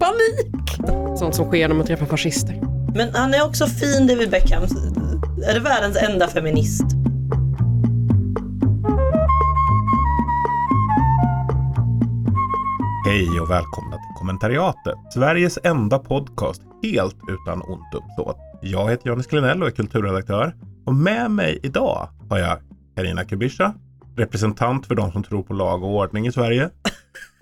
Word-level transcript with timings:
Panik! 0.00 0.78
Sånt 1.18 1.34
som 1.34 1.46
sker 1.46 1.68
när 1.68 1.74
man 1.74 1.86
träffar 1.86 2.06
fascister. 2.06 2.60
Men 2.94 3.14
han 3.14 3.34
är 3.34 3.44
också 3.44 3.66
fin, 3.66 4.06
David 4.06 4.30
Beckham. 4.30 4.62
Är 5.48 5.54
det 5.54 5.60
världens 5.60 5.96
enda 5.96 6.28
feminist? 6.28 6.84
Hej 13.06 13.40
och 13.40 13.50
välkomna 13.50 13.96
till 13.96 14.14
kommentariatet. 14.18 14.94
Sveriges 15.14 15.58
enda 15.64 15.98
podcast 15.98 16.62
helt 16.82 17.16
utan 17.28 17.62
ont 17.62 17.94
uppsåt. 17.94 18.36
Jag 18.62 18.90
heter 18.90 19.06
Johannes 19.06 19.26
Klenell 19.26 19.62
och 19.62 19.68
är 19.68 19.72
kulturredaktör. 19.72 20.54
Och 20.86 20.94
med 20.94 21.30
mig 21.30 21.58
idag 21.62 22.08
har 22.30 22.38
jag 22.38 22.58
Karina 22.96 23.24
Kubisha, 23.24 23.74
representant 24.16 24.86
för 24.86 24.94
de 24.94 25.12
som 25.12 25.22
tror 25.22 25.42
på 25.42 25.54
lag 25.54 25.82
och 25.82 25.90
ordning 25.90 26.26
i 26.26 26.32
Sverige. 26.32 26.70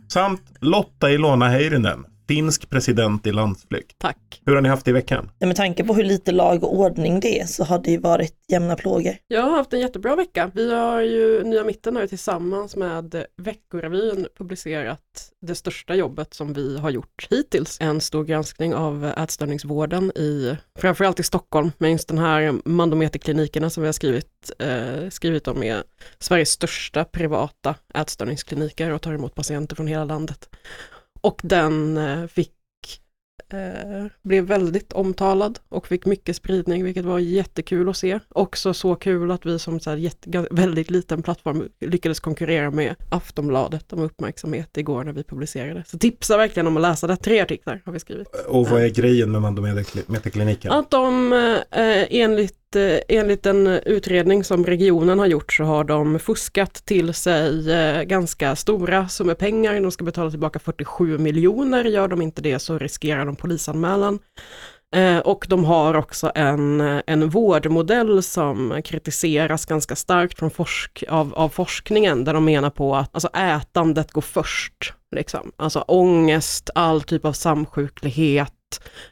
Samt 0.09 0.43
Lotta 0.61 1.11
Ilona 1.11 1.49
Heirinen, 1.49 2.05
finsk 2.29 2.71
president 2.71 3.27
i 3.27 3.33
landsflykt. 3.33 3.99
Tack. 3.99 4.43
Hur 4.47 4.55
har 4.55 4.63
ni 4.63 4.69
haft 4.69 4.85
det 4.85 4.91
i 4.91 4.95
veckan? 4.95 5.31
Ja, 5.39 5.47
med 5.47 5.57
tanke 5.57 5.85
på 5.85 5.95
hur 5.95 6.05
lite 6.05 6.33
lag 6.33 6.65
och 6.65 6.79
ordning 6.79 7.21
det 7.21 7.41
är 7.41 7.47
så 7.47 7.65
har 7.65 7.79
det 7.79 7.91
ju 7.91 7.99
varit 7.99 8.35
jämna 8.49 8.77
plågor. 8.77 9.17
Jag 9.29 9.43
har 9.43 9.51
haft 9.51 9.73
en 9.73 9.81
jättebra 9.81 10.17
vecka. 10.17 10.51
Vi 10.55 10.75
har 10.75 11.01
ju, 11.01 11.43
Nya 11.45 11.65
Mitten 11.65 11.97
har 11.97 12.03
ju 12.03 12.09
tillsammans 12.09 12.77
med 12.77 13.25
Veckorevyn 13.37 14.27
publicerat 14.39 15.01
det 15.41 15.55
största 15.55 15.95
jobbet 15.95 16.35
som 16.35 16.53
vi 16.53 16.79
har 16.79 16.91
gjort 16.91 17.29
hittills. 17.31 17.79
En 17.81 18.01
stor 18.01 18.25
granskning 18.25 18.75
av 18.75 19.05
ätstörningsvården 19.05 20.11
i, 20.11 20.57
framförallt 20.79 21.21
i 21.21 21.23
Stockholm, 21.23 21.73
men 21.79 21.93
just 21.93 22.09
den 22.09 22.19
här 22.19 22.55
mandometerklinikerna 22.65 23.71
som 23.71 23.83
vi 23.83 23.89
har 23.89 23.93
skrivit, 23.93 24.53
eh, 24.59 25.09
skrivit 25.11 25.49
om 25.49 25.63
är 25.63 25.83
Sveriges 26.19 26.51
största 26.51 27.05
privata 27.05 27.75
ätstörningskliniker 27.95 28.91
och 28.91 29.03
tar 29.03 29.13
emot 29.13 29.35
patienter 29.35 29.77
från 29.77 29.87
hela 29.87 30.05
landet. 30.05 30.49
Och 31.23 31.41
den 31.43 31.97
eh, 31.97 32.27
fick 32.27 32.53
eh, 33.53 34.07
blev 34.23 34.45
väldigt 34.45 34.93
omtalad 34.93 35.59
och 35.69 35.87
fick 35.87 36.07
mycket 36.07 36.37
spridning, 36.37 36.85
vilket 36.85 37.05
var 37.05 37.19
jättekul 37.19 37.89
att 37.89 37.97
se. 37.97 38.19
Också 38.29 38.75
så 38.75 38.95
kul 38.95 39.31
att 39.31 39.47
vi 39.47 39.59
som 39.59 39.81
så 39.81 39.91
här 39.91 39.97
jätte, 39.97 40.47
väldigt 40.51 40.91
liten 40.91 41.23
plattform 41.23 41.69
lyckades 41.81 42.21
konkurrera 42.21 42.71
med 42.71 42.95
Aftonbladet 43.11 43.93
om 43.93 44.01
uppmärksamhet 44.01 44.77
igår 44.77 45.05
när 45.05 45.13
vi 45.13 45.25
publicerade. 45.25 45.85
Så 45.87 45.99
tipsa 45.99 46.37
verkligen 46.37 46.67
om 46.67 46.77
att 46.77 46.83
läsa 46.83 47.07
det. 47.07 47.17
Tre 47.17 47.41
artiklar 47.41 47.83
har 47.85 47.93
vi 47.93 48.01
skrivit. 48.01 48.29
Och 48.49 48.69
vad 48.69 48.83
är 48.83 48.89
grejen 48.89 49.33
med 49.33 49.43
Mandometerkliniken? 49.43 50.73
Att 50.73 50.91
de 50.91 51.33
eh, 51.33 52.07
enligt 52.11 52.62
Eh, 52.77 52.99
enligt 53.09 53.47
en 53.47 53.67
utredning 53.67 54.45
som 54.45 54.67
regionen 54.67 55.19
har 55.19 55.27
gjort 55.27 55.53
så 55.53 55.65
har 55.65 55.85
de 55.85 56.19
fuskat 56.19 56.75
till 56.75 57.15
sig 57.15 57.73
eh, 57.73 58.03
ganska 58.03 58.57
stora 58.57 59.09
summor 59.09 59.35
pengar. 59.35 59.81
De 59.81 59.91
ska 59.91 60.05
betala 60.05 60.31
tillbaka 60.31 60.59
47 60.59 61.19
miljoner. 61.19 61.85
Gör 61.85 62.09
de 62.09 62.23
inte 62.23 62.43
det 62.43 62.59
så 62.59 62.79
riskerar 62.79 63.27
de 63.27 63.37
polisanmälan. 63.37 64.19
Eh, 64.95 65.19
och 65.19 65.47
de 65.49 65.65
har 65.65 65.95
också 65.95 66.33
en, 66.35 66.81
en 67.07 67.29
vårdmodell 67.29 68.23
som 68.23 68.81
kritiseras 68.85 69.67
ganska 69.67 69.97
starkt 69.97 70.39
från 70.39 70.51
forsk, 70.51 71.05
av, 71.09 71.35
av 71.35 71.49
forskningen 71.49 72.25
där 72.25 72.35
de 72.35 72.45
menar 72.45 72.71
på 72.71 72.97
att 72.97 73.11
alltså, 73.13 73.29
ätandet 73.29 74.13
går 74.13 74.23
först. 74.23 74.95
Liksom. 75.17 75.53
Alltså 75.57 75.81
ångest, 75.81 76.71
all 76.75 77.03
typ 77.03 77.25
av 77.25 77.33
samsjuklighet 77.33 78.53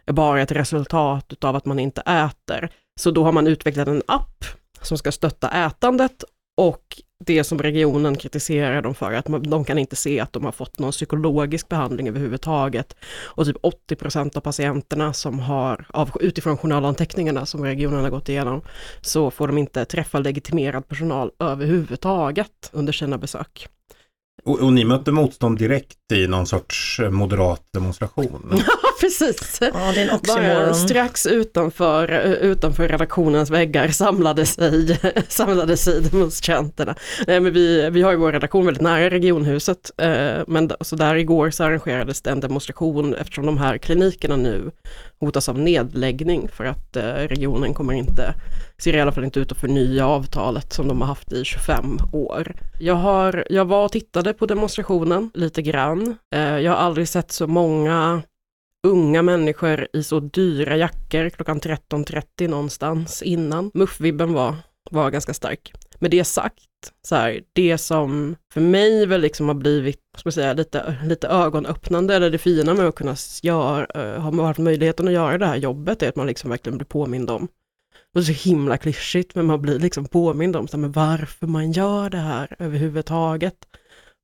är 0.07 0.13
bara 0.13 0.43
ett 0.43 0.53
resultat 0.53 1.45
av 1.45 1.57
att 1.57 1.65
man 1.65 1.79
inte 1.79 2.01
äter. 2.01 2.71
Så 3.01 3.11
då 3.11 3.25
har 3.25 3.33
man 3.33 3.47
utvecklat 3.47 3.89
en 3.89 4.03
app 4.07 4.45
som 4.83 4.99
ska 4.99 5.13
stötta 5.13 5.51
ätandet 5.67 6.25
och 6.57 7.03
det 7.25 7.45
som 7.45 7.59
regionen 7.59 8.17
kritiserar 8.17 8.83
dem 8.83 8.95
för, 8.95 9.13
att 9.13 9.27
de 9.43 9.65
kan 9.65 9.79
inte 9.79 9.97
se 9.97 10.21
att 10.21 10.33
de 10.33 10.45
har 10.45 10.53
fått 10.53 10.79
någon 10.79 10.91
psykologisk 10.91 11.69
behandling 11.69 12.09
överhuvudtaget. 12.09 12.97
Och 13.25 13.47
typ 13.47 13.57
80% 13.57 14.37
av 14.37 14.41
patienterna 14.41 15.13
som 15.13 15.39
har, 15.39 15.87
av, 15.89 16.11
utifrån 16.21 16.57
journalanteckningarna 16.57 17.47
som 17.47 17.65
regionen 17.65 18.03
har 18.03 18.11
gått 18.11 18.29
igenom, 18.29 18.63
så 19.01 19.31
får 19.31 19.47
de 19.47 19.59
inte 19.59 19.85
träffa 19.85 20.19
legitimerad 20.19 20.89
personal 20.89 21.31
överhuvudtaget 21.39 22.71
under 22.73 22.93
sina 22.93 23.19
besök. 23.19 23.69
Och, 24.45 24.61
och, 24.61 24.73
ni 24.73 24.85
mötte 24.85 25.13
motstånd 25.13 25.59
direkt 25.59 26.13
i 26.13 26.27
någon 26.27 26.47
sorts 26.47 27.01
eh, 27.01 27.11
moderat 27.11 27.63
demonstration? 27.75 28.63
Ja, 28.67 29.07
precis. 29.07 29.59
Ja, 29.61 29.93
det 29.95 30.01
är 30.01 30.09
en 30.09 30.15
oxymoron. 30.15 30.75
strax 30.75 31.27
utanför, 31.27 32.13
eh, 32.13 32.33
utanför 32.33 32.89
redaktionens 32.89 33.51
väggar 33.51 33.89
samlade 33.89 34.47
sig, 34.47 34.99
samlade 35.29 35.77
sig 35.77 36.01
demonstranterna. 36.01 36.95
Nej, 37.27 37.41
men 37.41 37.53
vi, 37.53 37.91
vi 37.91 38.03
har 38.03 38.11
ju 38.11 38.17
vår 38.17 38.33
redaktion 38.33 38.65
väldigt 38.65 38.83
nära 38.83 39.11
regionhuset, 39.11 39.91
eh, 39.97 40.43
men 40.47 40.71
så 40.81 40.97
där 40.97 41.15
igår 41.15 41.51
så 41.51 41.65
arrangerades 41.65 42.23
det 42.23 42.31
en 42.31 42.41
demonstration 42.41 43.15
eftersom 43.15 43.47
de 43.47 43.59
här 43.59 43.79
klinikerna 43.79 44.37
nu 44.37 44.71
hotas 45.19 45.49
av 45.49 45.59
nedläggning 45.59 46.49
för 46.49 46.65
att 46.65 46.97
regionen 47.29 47.75
kommer 47.75 47.93
inte, 47.93 48.35
ser 48.79 48.97
i 48.97 49.01
alla 49.01 49.13
fall 49.13 49.25
inte 49.25 49.41
ut 49.41 49.53
att 49.53 49.59
förnya 49.59 50.07
avtalet 50.07 50.73
som 50.73 50.89
de 50.89 51.01
har 51.01 51.09
haft 51.09 51.33
i 51.33 51.45
25 51.45 51.99
år. 52.13 52.53
Jag, 52.81 52.95
har, 52.95 53.45
jag 53.51 53.65
var 53.65 53.85
och 53.85 53.93
tittade 53.93 54.30
tittade 54.31 54.39
på 54.39 54.47
demonstrationen 54.47 55.31
lite 55.35 55.63
grann. 55.63 56.17
Eh, 56.35 56.59
jag 56.59 56.73
har 56.73 56.79
aldrig 56.79 57.09
sett 57.09 57.33
så 57.33 57.47
många 57.47 58.23
unga 58.83 59.23
människor 59.23 59.89
i 59.93 60.03
så 60.03 60.21
dyra 60.21 60.77
jackor 60.77 61.31
klockan 61.31 61.61
13.30 61.61 62.49
någonstans 62.49 63.23
innan. 63.23 63.71
Muffvibben 63.75 64.33
var, 64.33 64.57
var 64.91 65.11
ganska 65.11 65.35
stark. 65.35 65.73
Med 66.01 66.11
det 66.11 66.25
sagt, 66.25 66.93
så 67.03 67.17
här, 67.17 67.43
det 67.53 67.79
som 67.79 68.37
för 68.53 68.61
mig 68.61 69.07
väl 69.07 69.21
liksom 69.21 69.49
har 69.49 69.55
blivit 69.55 70.01
ska 70.17 70.31
säga, 70.31 70.53
lite, 70.53 70.97
lite 71.05 71.29
ögonöppnande, 71.29 72.15
eller 72.15 72.31
det 72.31 72.39
fina 72.39 72.75
med 72.75 72.87
att 72.87 72.95
kunna 72.95 73.17
göra, 73.43 73.87
eh, 73.95 74.21
ha 74.21 74.47
haft 74.47 74.59
möjligheten 74.59 75.09
att 75.09 75.15
göra 75.15 75.39
det 75.39 75.47
här 75.47 75.57
jobbet, 75.57 76.03
är 76.03 76.09
att 76.09 76.17
man 76.17 76.27
liksom 76.27 76.51
verkligen 76.51 76.79
blir 76.79 76.87
påmind 76.87 77.31
om 77.31 77.49
det 78.13 78.21
är 78.21 78.23
så 78.23 78.49
himla 78.49 78.77
klyschigt, 78.77 79.35
men 79.35 79.47
man 79.47 79.63
blir 79.63 79.79
liksom 79.79 80.07
påmind 80.07 80.57
om 80.57 80.69
så 80.69 80.77
här, 80.77 80.81
men 80.81 80.93
varför 80.93 81.47
man 81.47 81.73
gör 81.73 82.11
det 82.11 82.19
här 82.19 82.57
överhuvudtaget. 82.59 83.57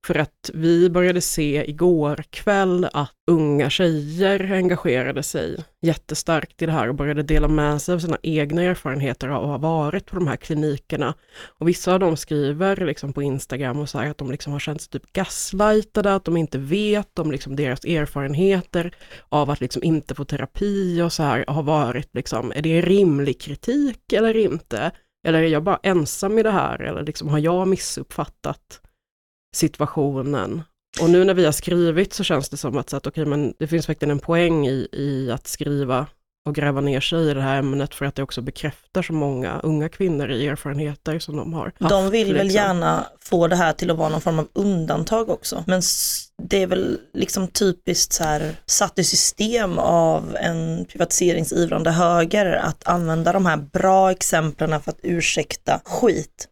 För 0.07 0.15
att 0.15 0.51
vi 0.53 0.89
började 0.89 1.21
se 1.21 1.69
igår 1.69 2.23
kväll 2.29 2.87
att 2.93 3.11
unga 3.31 3.69
tjejer 3.69 4.51
engagerade 4.51 5.23
sig 5.23 5.65
jättestarkt 5.81 6.61
i 6.61 6.65
det 6.65 6.71
här 6.71 6.89
och 6.89 6.95
började 6.95 7.23
dela 7.23 7.47
med 7.47 7.81
sig 7.81 7.95
av 7.95 7.99
sina 7.99 8.17
egna 8.23 8.63
erfarenheter 8.63 9.27
av 9.27 9.43
att 9.43 9.49
ha 9.49 9.57
varit 9.57 10.05
på 10.05 10.15
de 10.15 10.27
här 10.27 10.35
klinikerna. 10.35 11.13
Och 11.59 11.67
vissa 11.67 11.93
av 11.93 11.99
dem 11.99 12.17
skriver 12.17 12.85
liksom 12.85 13.13
på 13.13 13.21
Instagram 13.21 13.79
och 13.79 13.89
säger 13.89 14.11
att 14.11 14.17
de 14.17 14.31
liksom 14.31 14.53
har 14.53 14.59
känt 14.59 14.81
sig 14.81 14.89
typ 14.91 15.13
gaslightade, 15.13 16.15
att 16.15 16.25
de 16.25 16.37
inte 16.37 16.57
vet 16.57 17.19
om 17.19 17.31
liksom 17.31 17.55
deras 17.55 17.85
erfarenheter 17.85 18.95
av 19.29 19.49
att 19.49 19.61
liksom 19.61 19.83
inte 19.83 20.15
få 20.15 20.25
terapi 20.25 21.01
och 21.01 21.13
så 21.13 21.23
här 21.23 21.45
har 21.47 21.63
varit 21.63 22.09
liksom, 22.13 22.51
är 22.55 22.61
det 22.61 22.81
rimlig 22.81 23.41
kritik 23.41 24.13
eller 24.13 24.37
inte? 24.37 24.91
Eller 25.27 25.43
är 25.43 25.47
jag 25.47 25.63
bara 25.63 25.79
ensam 25.83 26.39
i 26.39 26.43
det 26.43 26.51
här? 26.51 26.81
Eller 26.81 27.03
liksom 27.03 27.29
har 27.29 27.39
jag 27.39 27.67
missuppfattat 27.67 28.81
situationen. 29.57 30.61
Och 31.01 31.09
nu 31.09 31.23
när 31.23 31.33
vi 31.33 31.45
har 31.45 31.51
skrivit 31.51 32.13
så 32.13 32.23
känns 32.23 32.49
det 32.49 32.57
som 32.57 32.77
att, 32.77 32.89
så 32.89 32.97
att 32.97 33.07
okay, 33.07 33.25
men 33.25 33.53
det 33.59 33.67
finns 33.67 33.89
verkligen 33.89 34.11
en 34.11 34.19
poäng 34.19 34.67
i, 34.67 34.87
i 34.91 35.31
att 35.31 35.47
skriva 35.47 36.07
och 36.47 36.55
gräva 36.55 36.81
ner 36.81 36.99
sig 36.99 37.29
i 37.29 37.33
det 37.33 37.41
här 37.41 37.59
ämnet 37.59 37.95
för 37.95 38.05
att 38.05 38.15
det 38.15 38.23
också 38.23 38.41
bekräftar 38.41 39.01
så 39.01 39.13
många 39.13 39.59
unga 39.59 39.89
kvinnor 39.89 40.31
i 40.31 40.47
erfarenheter 40.47 41.19
som 41.19 41.37
de 41.37 41.53
har 41.53 41.65
haft, 41.65 41.89
De 41.89 42.09
vill 42.09 42.33
väl 42.33 42.47
liksom. 42.47 42.63
gärna 42.63 43.05
få 43.19 43.47
det 43.47 43.55
här 43.55 43.73
till 43.73 43.91
att 43.91 43.97
vara 43.97 44.09
någon 44.09 44.21
form 44.21 44.39
av 44.39 44.47
undantag 44.53 45.29
också. 45.29 45.63
Men 45.67 45.81
det 46.43 46.63
är 46.63 46.67
väl 46.67 46.99
liksom 47.13 47.47
typiskt 47.47 48.13
så 48.13 48.23
här 48.23 48.55
satt 48.65 48.99
i 48.99 49.03
system 49.03 49.77
av 49.79 50.37
en 50.39 50.85
privatiseringsivrande 50.85 51.91
höger 51.91 52.45
att 52.45 52.87
använda 52.87 53.33
de 53.33 53.45
här 53.45 53.57
bra 53.57 54.11
exemplen 54.11 54.81
för 54.81 54.91
att 54.91 54.99
ursäkta 55.03 55.81
skit. 55.85 56.47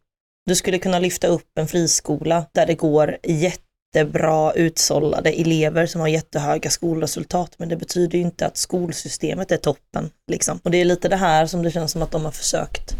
Du 0.46 0.56
skulle 0.56 0.80
kunna 0.80 1.00
lyfta 1.00 1.28
upp 1.28 1.58
en 1.60 1.68
friskola 1.68 2.46
där 2.52 2.66
det 2.66 2.74
går 2.74 3.18
jättebra 3.24 4.54
utsållade 4.54 5.30
elever 5.30 5.86
som 5.86 6.02
har 6.02 6.08
jättehöga 6.08 6.70
skolresultat, 6.70 7.56
men 7.58 7.70
det 7.70 7.76
betyder 7.76 8.18
ju 8.18 8.24
inte 8.24 8.46
att 8.46 8.58
skolsystemet 8.58 9.52
är 9.52 9.58
toppen. 9.58 10.10
Liksom. 10.32 10.60
Och 10.64 10.72
det 10.72 10.78
är 10.78 10.86
lite 10.86 11.10
det 11.10 11.16
här 11.16 11.46
som 11.46 11.64
det 11.64 11.72
känns 11.72 11.92
som 11.92 12.02
att 12.02 12.12
de 12.12 12.26
har 12.26 12.32
försökt 12.32 12.96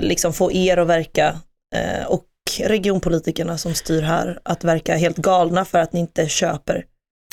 liksom 0.00 0.32
få 0.32 0.52
er 0.52 0.76
att 0.76 0.88
verka 0.88 1.40
eh, 1.74 2.06
och 2.06 2.24
regionpolitikerna 2.60 3.58
som 3.58 3.74
styr 3.74 4.02
här 4.02 4.40
att 4.42 4.64
verka 4.64 4.96
helt 4.96 5.16
galna 5.16 5.64
för 5.64 5.78
att 5.78 5.92
ni 5.92 6.00
inte 6.00 6.28
köper 6.28 6.84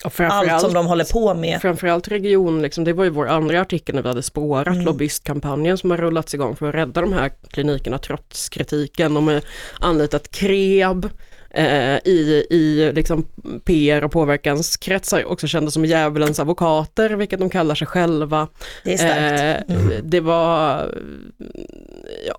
allt 0.03 0.61
som 0.61 0.73
de 0.73 0.85
håller 0.85 1.13
på 1.13 1.33
med. 1.33 1.61
Framförallt 1.61 2.07
region, 2.07 2.61
liksom, 2.61 2.83
det 2.83 2.93
var 2.93 3.03
ju 3.03 3.09
vår 3.09 3.27
andra 3.27 3.61
artikel 3.61 3.95
när 3.95 4.01
vi 4.01 4.07
hade 4.07 4.23
spårat 4.23 4.67
mm. 4.67 4.85
lobbyistkampanjen 4.85 5.77
som 5.77 5.91
har 5.91 5.97
rullats 5.97 6.33
igång 6.33 6.55
för 6.55 6.69
att 6.69 6.75
rädda 6.75 7.01
de 7.01 7.13
här 7.13 7.31
klinikerna 7.51 7.97
trots 7.97 8.49
kritiken. 8.49 9.13
De 9.13 9.27
har 9.27 9.41
anlitat 9.79 10.31
KREB, 10.31 11.09
eh, 11.53 11.97
i, 12.05 12.45
i 12.49 12.91
liksom 12.95 13.25
PR 13.65 14.03
och 14.03 14.11
påverkanskretsar 14.11 15.25
också 15.25 15.47
kända 15.47 15.71
som 15.71 15.85
djävulens 15.85 16.39
advokater, 16.39 17.09
vilket 17.09 17.39
de 17.39 17.49
kallar 17.49 17.75
sig 17.75 17.87
själva. 17.87 18.47
Det 18.83 18.93
är 18.93 18.97
starkt. 18.97 19.69
Eh, 19.71 19.97
Det 20.03 20.19
var, 20.19 20.89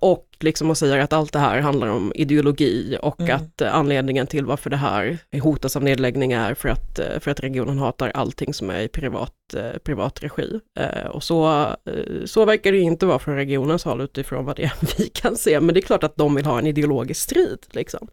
och 0.00 0.26
liksom 0.40 0.70
och 0.70 0.78
säger 0.78 0.98
att 0.98 1.12
allt 1.12 1.32
det 1.32 1.38
här 1.38 1.60
handlar 1.60 1.88
om 1.88 2.12
ideologi 2.14 2.98
och 3.02 3.20
Mm. 3.20 3.36
att 3.36 3.62
anledningen 3.62 4.26
till 4.26 4.44
varför 4.46 4.70
det 4.70 4.76
här 4.76 5.18
hotas 5.42 5.76
av 5.76 5.82
nedläggning 5.82 6.32
är 6.32 6.54
för 6.54 6.68
att, 6.68 6.98
eh, 6.98 7.20
för 7.20 7.30
att 7.30 7.40
regionen 7.40 7.78
hatar 7.78 8.10
allting 8.14 8.54
som 8.54 8.70
är 8.70 8.80
i 8.80 8.88
privat, 8.88 9.32
eh, 9.56 9.78
privat 9.84 10.22
regi. 10.22 10.60
Eh, 10.80 11.06
Och 11.10 11.22
så, 11.22 11.66
så 12.24 12.44
verkar 12.44 12.72
det 12.72 12.78
ju 12.78 12.84
inte 12.84 13.06
vara 13.06 13.18
från 13.18 13.36
regionens 13.36 13.84
håll 13.84 14.00
utifrån 14.00 14.44
vad 14.44 14.56
det 14.56 14.62
är 14.64 14.72
vi 14.98 15.08
kan 15.08 15.36
se, 15.36 15.60
men 15.60 15.74
det 15.74 15.80
är 15.80 15.82
klart 15.82 16.04
att 16.04 16.16
de 16.16 16.34
vill 16.34 16.46
ha 16.46 16.58
en 16.58 16.66
ideologisk 16.66 17.20
strid. 17.22 17.58
Liksom. 17.70 18.08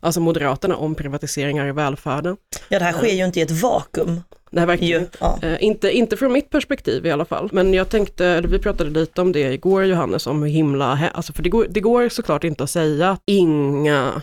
Alltså 0.00 0.20
Moderaterna 0.20 0.76
om 0.76 0.94
privatiseringar 0.94 1.66
i 1.66 1.72
välfärden. 1.72 2.36
Ja, 2.68 2.78
det 2.78 2.84
här 2.84 2.92
sker 2.92 3.12
ju 3.12 3.24
inte 3.24 3.40
i 3.40 3.42
ett 3.42 3.50
vakuum. 3.50 4.20
Verkar 4.50 4.86
Ju. 4.86 5.06
Ja. 5.20 5.38
Eh, 5.42 5.64
inte, 5.64 5.90
inte 5.90 6.16
från 6.16 6.32
mitt 6.32 6.50
perspektiv 6.50 7.06
i 7.06 7.10
alla 7.10 7.24
fall, 7.24 7.48
men 7.52 7.74
jag 7.74 7.88
tänkte, 7.88 8.26
eller 8.26 8.48
vi 8.48 8.58
pratade 8.58 8.90
lite 8.90 9.20
om 9.20 9.32
det 9.32 9.52
igår 9.52 9.84
Johannes, 9.84 10.26
om 10.26 10.42
hur 10.42 10.50
himla, 10.50 11.10
alltså 11.14 11.32
för 11.32 11.42
det 11.42 11.48
går, 11.48 11.66
det 11.70 11.80
går 11.80 12.08
såklart 12.08 12.44
inte 12.44 12.64
att 12.64 12.70
säga 12.70 13.10
att 13.10 13.22
inga 13.26 14.22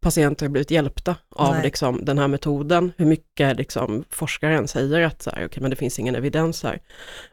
patienter 0.00 0.46
har 0.46 0.50
blivit 0.50 0.70
hjälpta 0.70 1.16
av 1.30 1.62
liksom, 1.62 2.04
den 2.04 2.18
här 2.18 2.28
metoden, 2.28 2.92
hur 2.96 3.06
mycket 3.06 3.56
liksom, 3.56 4.04
forskaren 4.10 4.68
säger 4.68 5.00
att 5.00 5.22
så 5.22 5.30
här, 5.30 5.44
okay, 5.44 5.60
men 5.60 5.70
det 5.70 5.76
finns 5.76 5.98
ingen 5.98 6.14
evidens 6.14 6.62
här. 6.62 6.80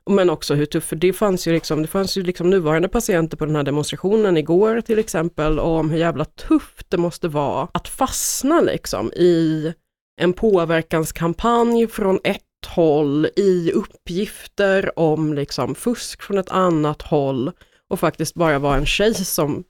Men 0.09 0.29
också 0.29 0.53
hur 0.55 0.65
tufft, 0.65 0.87
för 0.87 0.95
det 0.95 1.13
fanns 1.13 1.47
ju, 1.47 1.53
liksom, 1.53 1.81
det 1.81 1.87
fanns 1.87 2.17
ju 2.17 2.23
liksom 2.23 2.49
nuvarande 2.49 2.87
patienter 2.87 3.37
på 3.37 3.45
den 3.45 3.55
här 3.55 3.63
demonstrationen 3.63 4.37
igår 4.37 4.81
till 4.81 4.99
exempel, 4.99 5.59
om 5.59 5.89
hur 5.89 5.99
jävla 5.99 6.25
tufft 6.25 6.89
det 6.89 6.97
måste 6.97 7.27
vara 7.27 7.67
att 7.71 7.87
fastna 7.87 8.61
liksom 8.61 9.11
i 9.13 9.73
en 10.21 10.33
påverkanskampanj 10.33 11.87
från 11.87 12.19
ett 12.23 12.41
håll 12.67 13.27
i 13.35 13.71
uppgifter 13.71 14.99
om 14.99 15.33
liksom 15.33 15.75
fusk 15.75 16.21
från 16.21 16.37
ett 16.37 16.49
annat 16.49 17.01
håll 17.01 17.51
och 17.89 17.99
faktiskt 17.99 18.35
bara 18.35 18.59
vara 18.59 18.75
en 18.75 18.85
tjej 18.85 19.13
som 19.13 19.63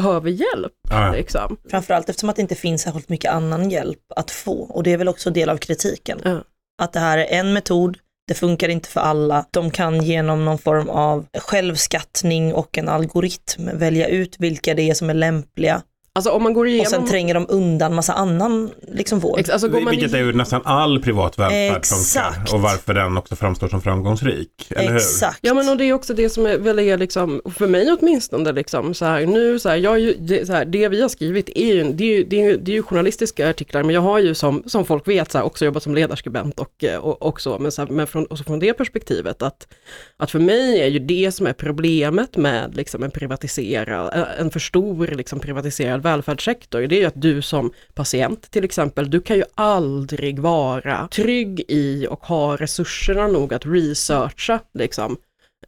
behöver 0.00 0.30
hjälp. 0.30 0.72
Ja. 0.90 1.12
Liksom. 1.12 1.56
Framförallt 1.70 2.08
eftersom 2.08 2.28
att 2.28 2.36
det 2.36 2.42
inte 2.42 2.54
finns 2.54 2.82
särskilt 2.82 3.08
mycket 3.08 3.32
annan 3.32 3.70
hjälp 3.70 4.00
att 4.16 4.30
få. 4.30 4.52
Och 4.52 4.82
det 4.82 4.92
är 4.92 4.96
väl 4.96 5.08
också 5.08 5.30
del 5.30 5.48
av 5.48 5.56
kritiken. 5.56 6.20
Ja. 6.24 6.42
Att 6.82 6.92
det 6.92 7.00
här 7.00 7.18
är 7.18 7.38
en 7.38 7.52
metod, 7.52 7.98
det 8.28 8.34
funkar 8.34 8.68
inte 8.68 8.88
för 8.88 9.00
alla. 9.00 9.46
De 9.50 9.70
kan 9.70 10.02
genom 10.02 10.44
någon 10.44 10.58
form 10.58 10.88
av 10.88 11.26
självskattning 11.38 12.54
och 12.54 12.78
en 12.78 12.88
algoritm 12.88 13.78
välja 13.78 14.08
ut 14.08 14.36
vilka 14.38 14.74
det 14.74 14.90
är 14.90 14.94
som 14.94 15.10
är 15.10 15.14
lämpliga. 15.14 15.82
Alltså 16.16 16.30
om 16.30 16.42
man 16.42 16.54
går 16.54 16.64
Och 16.64 16.68
igenom... 16.68 16.90
sen 16.90 17.06
tränger 17.06 17.34
de 17.34 17.46
undan 17.48 17.94
massa 17.94 18.12
annan 18.12 18.70
liksom 18.88 19.18
vård. 19.20 19.38
Ex- 19.38 19.50
alltså 19.50 19.68
går 19.68 19.80
man 19.80 19.90
Vilket 19.90 20.12
är 20.12 20.18
i, 20.18 20.20
ju 20.20 20.32
nästan 20.32 20.60
all 20.64 21.02
privat 21.02 21.38
välfärd 21.38 21.76
Exakt. 21.76 22.52
och 22.52 22.60
varför 22.60 22.94
den 22.94 23.16
också 23.16 23.36
framstår 23.36 23.68
som 23.68 23.82
framgångsrik. 23.82 24.50
Eller 24.70 24.88
hur? 24.88 24.96
Exakt. 24.96 25.38
ja 25.40 25.54
men 25.54 25.68
och 25.68 25.76
det 25.76 25.84
är 25.84 25.92
också 25.92 26.14
det 26.14 26.30
som 26.30 26.46
är, 26.46 26.58
väl 26.58 26.78
är 26.78 26.98
liksom, 26.98 27.42
för 27.54 27.66
mig 27.66 27.96
åtminstone 28.00 28.52
liksom 28.52 28.94
så 28.94 29.04
här, 29.04 29.26
nu 29.26 29.58
så 29.58 29.68
här, 29.68 29.76
jag 29.76 29.94
är 29.94 29.98
ju, 29.98 30.14
det, 30.18 30.46
så 30.46 30.52
här, 30.52 30.64
det 30.64 30.88
vi 30.88 31.02
har 31.02 31.08
skrivit 31.08 31.48
är 31.54 31.74
ju, 31.74 31.92
det 31.92 32.04
är 32.04 32.16
ju, 32.16 32.24
det 32.24 32.36
är 32.36 32.44
ju, 32.44 32.56
det 32.56 32.70
är 32.70 32.74
ju 32.74 32.82
journalistiska 32.82 33.50
artiklar, 33.50 33.82
men 33.82 33.94
jag 33.94 34.00
har 34.00 34.18
ju 34.18 34.34
som, 34.34 34.62
som 34.66 34.84
folk 34.84 35.08
vet 35.08 35.32
så 35.32 35.38
här, 35.38 35.44
också 35.44 35.64
jobbat 35.64 35.82
som 35.82 35.94
ledarskribent 35.94 36.60
och, 36.60 36.84
eh, 36.84 36.98
och, 36.98 37.22
och 37.22 37.40
så, 37.40 37.58
men, 37.58 37.72
så 37.72 37.82
här, 37.82 37.88
men 37.88 38.06
från, 38.06 38.26
också 38.30 38.44
från 38.44 38.58
det 38.58 38.74
perspektivet 38.74 39.42
att, 39.42 39.66
att 40.16 40.30
för 40.30 40.38
mig 40.38 40.80
är 40.80 40.86
ju 40.86 40.98
det 40.98 41.32
som 41.32 41.46
är 41.46 41.52
problemet 41.52 42.36
med 42.36 42.76
liksom 42.76 43.02
en 43.02 43.10
privatiserad, 43.10 44.26
en 44.38 44.50
för 44.50 44.60
stor 44.60 45.06
liksom 45.06 45.40
privatiserad 45.40 46.05
välfärdssektor, 46.06 46.80
det 46.80 46.96
är 46.96 47.00
ju 47.00 47.06
att 47.06 47.22
du 47.22 47.42
som 47.42 47.72
patient 47.94 48.50
till 48.50 48.64
exempel, 48.64 49.10
du 49.10 49.20
kan 49.20 49.36
ju 49.36 49.44
aldrig 49.54 50.38
vara 50.38 51.08
trygg 51.08 51.64
i 51.68 52.06
och 52.10 52.26
ha 52.26 52.56
resurserna 52.56 53.26
nog 53.26 53.54
att 53.54 53.66
researcha 53.66 54.60
liksom 54.74 55.16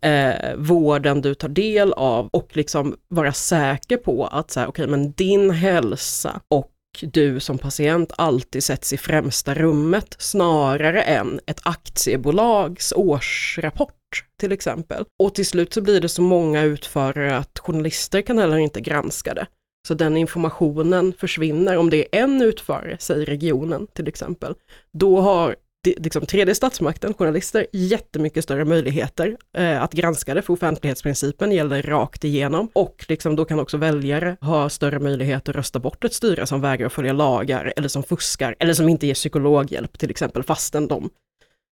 eh, 0.01 0.55
vården 0.57 1.21
du 1.21 1.35
tar 1.35 1.49
del 1.49 1.93
av 1.93 2.29
och 2.33 2.57
liksom 2.57 2.97
vara 3.09 3.33
säker 3.33 3.97
på 3.97 4.27
att 4.27 4.51
så 4.51 4.61
här, 4.61 4.67
okej, 4.67 4.87
men 4.87 5.13
din 5.13 5.51
hälsa 5.51 6.41
och 6.49 6.73
du 7.01 7.41
som 7.41 7.59
patient 7.59 8.13
alltid 8.17 8.65
sätts 8.65 8.93
i 8.93 8.97
främsta 8.97 9.55
rummet 9.55 10.17
snarare 10.19 11.03
än 11.03 11.41
ett 11.47 11.61
aktiebolags 11.63 12.93
årsrapport 12.97 13.95
till 14.41 14.53
exempel. 14.53 15.05
Och 15.19 15.35
till 15.35 15.47
slut 15.47 15.73
så 15.73 15.81
blir 15.81 16.01
det 16.01 16.09
så 16.09 16.23
många 16.23 16.63
utförare 16.63 17.37
att 17.37 17.59
journalister 17.59 18.23
kan 18.23 18.39
heller 18.39 18.57
inte 18.57 18.81
granska 18.81 19.35
det. 19.35 19.47
Så 19.89 19.95
den 19.95 20.17
informationen 20.17 21.13
försvinner. 21.19 21.77
Om 21.77 21.91
det 21.91 22.17
är 22.17 22.23
en 22.23 22.43
utförare, 22.43 22.97
säg 23.01 23.25
regionen 23.25 23.87
till 23.87 24.09
exempel, 24.09 24.55
då 24.93 25.21
har 25.21 25.57
liksom 25.97 26.27
tredje 26.27 26.55
statsmakten, 26.55 27.15
journalister, 27.15 27.67
jättemycket 27.73 28.45
större 28.45 28.65
möjligheter 28.65 29.37
eh, 29.57 29.83
att 29.83 29.93
granska 29.93 30.35
det, 30.35 30.43
för 30.43 30.53
offentlighetsprincipen 30.53 31.53
gäller 31.53 31.83
rakt 31.83 32.25
igenom. 32.25 32.69
Och 32.73 33.05
liksom 33.09 33.37
då 33.37 33.45
kan 33.45 33.61
också 33.61 33.77
väljare 33.77 34.37
ha 34.41 34.69
större 34.69 34.99
möjlighet 34.99 35.49
att 35.49 35.55
rösta 35.55 35.79
bort 35.79 36.05
ett 36.05 36.15
styre 36.15 36.47
som 36.47 36.61
vägrar 36.61 36.89
följa 36.89 37.13
lagar, 37.13 37.73
eller 37.77 37.89
som 37.89 38.03
fuskar, 38.03 38.57
eller 38.59 38.75
som 38.75 38.89
inte 38.89 39.07
ger 39.07 39.15
psykologhjälp 39.15 39.99
till 39.99 40.11
exempel, 40.11 40.43
fastän 40.43 40.89
de 40.89 41.11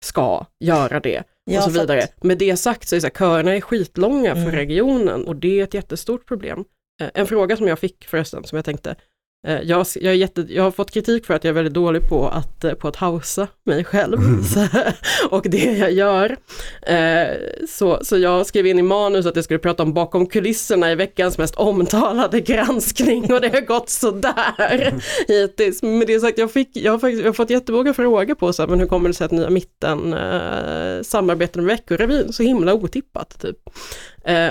ska 0.06 0.46
göra 0.60 1.00
det 1.00 1.24
Ja, 1.46 1.58
och 1.58 1.64
så 1.64 1.70
för 1.70 1.80
vidare. 1.80 2.08
Med 2.22 2.38
det 2.38 2.58
sagt 2.58 2.88
så 2.88 2.96
är 2.96 3.00
så 3.00 3.08
här, 3.08 3.14
köerna 3.14 3.56
är 3.56 3.62
skitlånga 3.62 4.34
för 4.34 4.42
Mm. 4.42 4.56
regionen 4.56 5.28
och 5.28 5.36
det 5.36 5.60
är 5.60 5.64
ett 5.64 5.74
jättestort 5.74 6.26
problem. 6.28 6.66
Eh, 7.02 7.10
En 7.14 7.28
fråga 7.28 7.58
som 7.58 7.68
jag 7.68 7.80
fick 7.80 8.06
förresten, 8.06 8.44
som 8.44 8.56
jag 8.56 8.66
tänkte, 8.66 8.96
eh, 9.48 9.62
jag, 9.62 9.86
jag, 9.96 10.14
är 10.14 10.18
jätte, 10.18 10.46
jag 10.50 10.64
har 10.64 10.72
fått 10.72 10.92
kritik 10.92 11.26
för 11.26 11.34
att 11.34 11.44
jag 11.44 11.50
är 11.50 11.54
väldigt 11.54 11.74
dålig 11.74 12.10
på 12.10 12.28
att, 12.28 12.64
eh, 12.64 12.74
på 12.74 12.88
att 12.88 12.96
hausa 12.96 13.48
mig 13.66 13.84
själv 13.84 14.18
så, 14.54 14.68
och 15.30 15.50
det 15.50 15.78
jag 15.78 15.92
gör. 15.92 16.38
Så, 17.68 18.00
så 18.04 18.18
jag 18.18 18.46
skrev 18.46 18.68
in 18.68 18.80
i 18.80 18.82
manus 18.82 19.26
att 19.26 19.36
jag 19.36 19.46
skulle 19.46 19.60
prata 19.60 19.84
om 19.84 19.94
bakom 19.94 20.28
kulisserna 20.28 20.92
i 20.92 20.96
veckans 20.96 21.38
mest 21.38 21.56
omtalade 21.56 22.42
granskning 22.42 23.34
och 23.34 23.42
det 23.42 23.50
har 23.50 23.62
gått 23.62 23.90
sådär 23.90 24.94
hittills. 25.28 25.84
Med 25.84 26.08
det 26.08 26.20
sagt, 26.20 26.38
jag, 26.38 26.52
fick, 26.52 26.70
jag, 26.74 26.92
har 26.92 27.00
faktiskt, 27.00 27.22
jag 27.22 27.30
har 27.30 27.34
fått 27.34 27.50
jättemånga 27.50 27.94
frågor 27.94 28.36
på 28.36 28.54
så 28.54 28.62
här, 28.62 28.70
men 28.70 28.80
hur 28.80 28.88
kommer 28.88 29.10
det 29.10 29.16
sig 29.16 29.26
att 29.26 29.32
Nya 29.32 29.50
Mitten 29.50 30.14
eh, 30.14 31.02
samarbetar 31.02 31.62
med 31.62 31.78
Veckorevyn 31.78 32.34
så 32.34 32.44
himla 32.44 32.74
otippat 32.74 33.42
typ. 33.42 33.58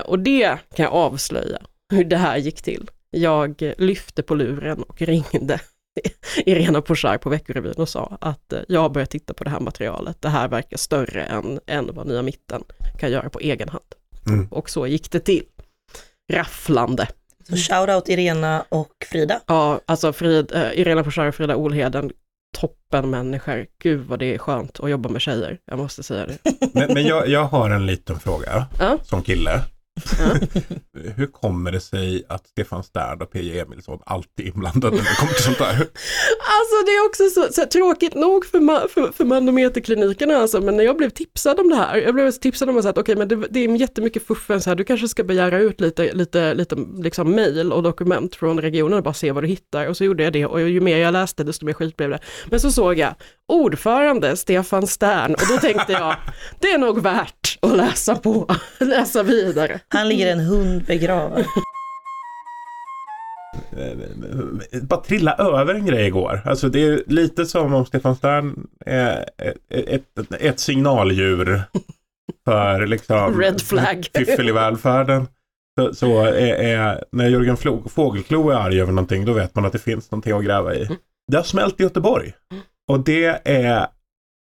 Och 0.04 0.18
det 0.18 0.58
kan 0.76 0.84
jag 0.84 0.92
avslöja 0.92 1.58
hur 1.92 2.04
det 2.04 2.16
här 2.16 2.36
gick 2.36 2.62
till. 2.62 2.90
Jag 3.10 3.62
lyfte 3.78 4.22
på 4.22 4.34
luren 4.34 4.82
och 4.82 5.02
ringde 5.02 5.60
Irena 6.46 6.82
Pochar 6.82 7.18
på 7.18 7.30
Veckorevyn 7.30 7.72
och 7.76 7.88
sa 7.88 8.16
att 8.20 8.52
eh, 8.52 8.60
jag 8.68 8.80
har 8.80 8.88
börjat 8.88 9.10
titta 9.10 9.34
på 9.34 9.44
det 9.44 9.50
här 9.50 9.60
materialet. 9.60 10.22
Det 10.22 10.28
här 10.28 10.48
verkar 10.48 10.76
större 10.76 11.24
än, 11.24 11.60
än 11.66 11.94
vad 11.94 12.06
Nya 12.06 12.22
Mitten 12.22 12.62
kan 12.98 13.10
göra 13.10 13.30
på 13.30 13.40
egen 13.40 13.68
hand. 13.68 13.84
Mm. 14.26 14.48
Och 14.50 14.70
så 14.70 14.86
gick 14.86 15.10
det 15.10 15.20
till. 15.20 15.44
Rafflande. 16.32 17.08
Så 17.48 17.56
shoutout 17.56 18.08
Irena 18.08 18.64
och 18.68 18.92
Frida. 19.10 19.40
Ja, 19.46 19.80
alltså 19.86 20.12
Frid, 20.12 20.52
eh, 20.54 20.72
Irena 20.80 21.04
Pochar 21.04 21.26
och 21.26 21.34
Frida 21.34 21.56
Olheden, 21.56 22.10
toppen 22.58 23.10
människor. 23.10 23.66
Gud 23.82 24.06
vad 24.06 24.18
det 24.18 24.34
är 24.34 24.38
skönt 24.38 24.80
att 24.80 24.90
jobba 24.90 25.08
med 25.08 25.20
tjejer, 25.20 25.58
jag 25.64 25.78
måste 25.78 26.02
säga 26.02 26.26
det. 26.26 26.38
Men, 26.74 26.94
men 26.94 27.04
jag, 27.06 27.28
jag 27.28 27.44
har 27.44 27.70
en 27.70 27.86
liten 27.86 28.20
fråga 28.20 28.66
Ja. 28.78 28.98
som 29.04 29.22
kille. 29.22 29.60
Hur 31.16 31.26
kommer 31.26 31.72
det 31.72 31.80
sig 31.80 32.24
att 32.28 32.46
Stefan 32.46 32.82
Stärd 32.82 33.22
och 33.22 33.30
P.J. 33.30 33.58
Emilsson 33.58 33.98
alltid 34.06 34.46
är 34.46 34.50
inblandade 34.50 34.96
när 34.96 35.02
det 35.02 35.16
kommer 35.18 35.32
till 35.32 35.44
sånt 35.44 35.58
där? 35.58 35.72
Alltså 35.74 36.76
det 36.86 36.92
är 36.92 37.06
också 37.06 37.28
så, 37.30 37.52
så 37.52 37.66
tråkigt 37.66 38.14
nog 38.14 38.46
för, 38.46 38.58
ma- 38.58 38.88
för, 38.88 39.12
för 39.12 39.24
manometerklinikerna 39.24 40.36
alltså, 40.36 40.60
men 40.60 40.76
när 40.76 40.84
jag 40.84 40.96
blev 40.96 41.10
tipsad 41.10 41.60
om 41.60 41.68
det 41.68 41.76
här, 41.76 41.96
jag 41.96 42.14
blev 42.14 42.30
tipsad 42.30 42.70
om 42.70 42.78
att 42.78 42.98
okej 42.98 43.16
men 43.16 43.28
det, 43.28 43.36
det 43.50 43.60
är 43.60 43.76
jättemycket 43.76 44.26
fuffens 44.26 44.66
här, 44.66 44.74
du 44.74 44.84
kanske 44.84 45.08
ska 45.08 45.24
begära 45.24 45.58
ut 45.58 45.80
lite, 45.80 46.12
lite, 46.12 46.54
lite 46.54 46.76
liksom 46.98 47.30
mail 47.30 47.72
och 47.72 47.82
dokument 47.82 48.34
från 48.34 48.60
regionen 48.60 48.98
och 48.98 49.04
bara 49.04 49.14
se 49.14 49.32
vad 49.32 49.44
du 49.44 49.48
hittar. 49.48 49.86
Och 49.86 49.96
så 49.96 50.04
gjorde 50.04 50.22
jag 50.22 50.32
det 50.32 50.46
och 50.46 50.60
ju 50.60 50.80
mer 50.80 50.98
jag 50.98 51.12
läste 51.12 51.44
desto 51.44 51.66
mer 51.66 51.72
skit 51.72 51.96
blev 51.96 52.10
det. 52.10 52.18
Men 52.46 52.60
så 52.60 52.72
såg 52.72 52.98
jag 52.98 53.14
ordförande 53.48 54.36
Stefan 54.36 54.86
Stern 54.86 55.34
och 55.34 55.46
då 55.48 55.58
tänkte 55.58 55.92
jag, 55.92 56.16
det 56.60 56.72
är 56.72 56.78
nog 56.78 57.02
värt 57.02 57.41
att 57.66 57.76
läsa 57.76 58.14
på, 58.16 58.46
läsa 58.80 59.22
vidare. 59.22 59.80
Han 59.88 60.08
ligger 60.08 60.32
en 60.32 60.40
hund 60.40 60.84
begraven. 60.84 61.44
Eh, 63.76 64.82
Bara 64.82 65.00
trilla 65.00 65.34
över 65.34 65.74
en 65.74 65.86
grej 65.86 66.06
igår. 66.06 66.42
Alltså 66.44 66.68
det 66.68 66.80
är 66.84 67.02
lite 67.06 67.46
som 67.46 67.74
om 67.74 67.86
Stefan 67.86 68.16
Stern 68.16 68.66
är 68.86 69.24
ett, 69.38 69.56
ett, 70.18 70.32
ett 70.40 70.60
signaldjur 70.60 71.62
för 72.44 72.86
liksom 72.86 73.40
Red 73.40 73.60
flag. 73.62 74.06
fiffel 74.14 74.48
i 74.48 74.52
välfärden. 74.52 75.26
Så, 75.80 75.94
så 75.94 76.20
är, 76.24 76.32
är, 76.54 77.04
när 77.12 77.28
Jörgen 77.28 77.56
Fågelklo 77.88 78.50
är 78.50 78.54
arg 78.54 78.80
över 78.80 78.92
någonting 78.92 79.24
då 79.24 79.32
vet 79.32 79.54
man 79.54 79.64
att 79.64 79.72
det 79.72 79.78
finns 79.78 80.10
någonting 80.10 80.32
att 80.32 80.44
gräva 80.44 80.74
i. 80.74 80.88
Det 81.30 81.36
har 81.36 81.44
smält 81.44 81.80
i 81.80 81.82
Göteborg. 81.82 82.32
Och 82.88 83.00
det 83.00 83.40
är 83.44 83.86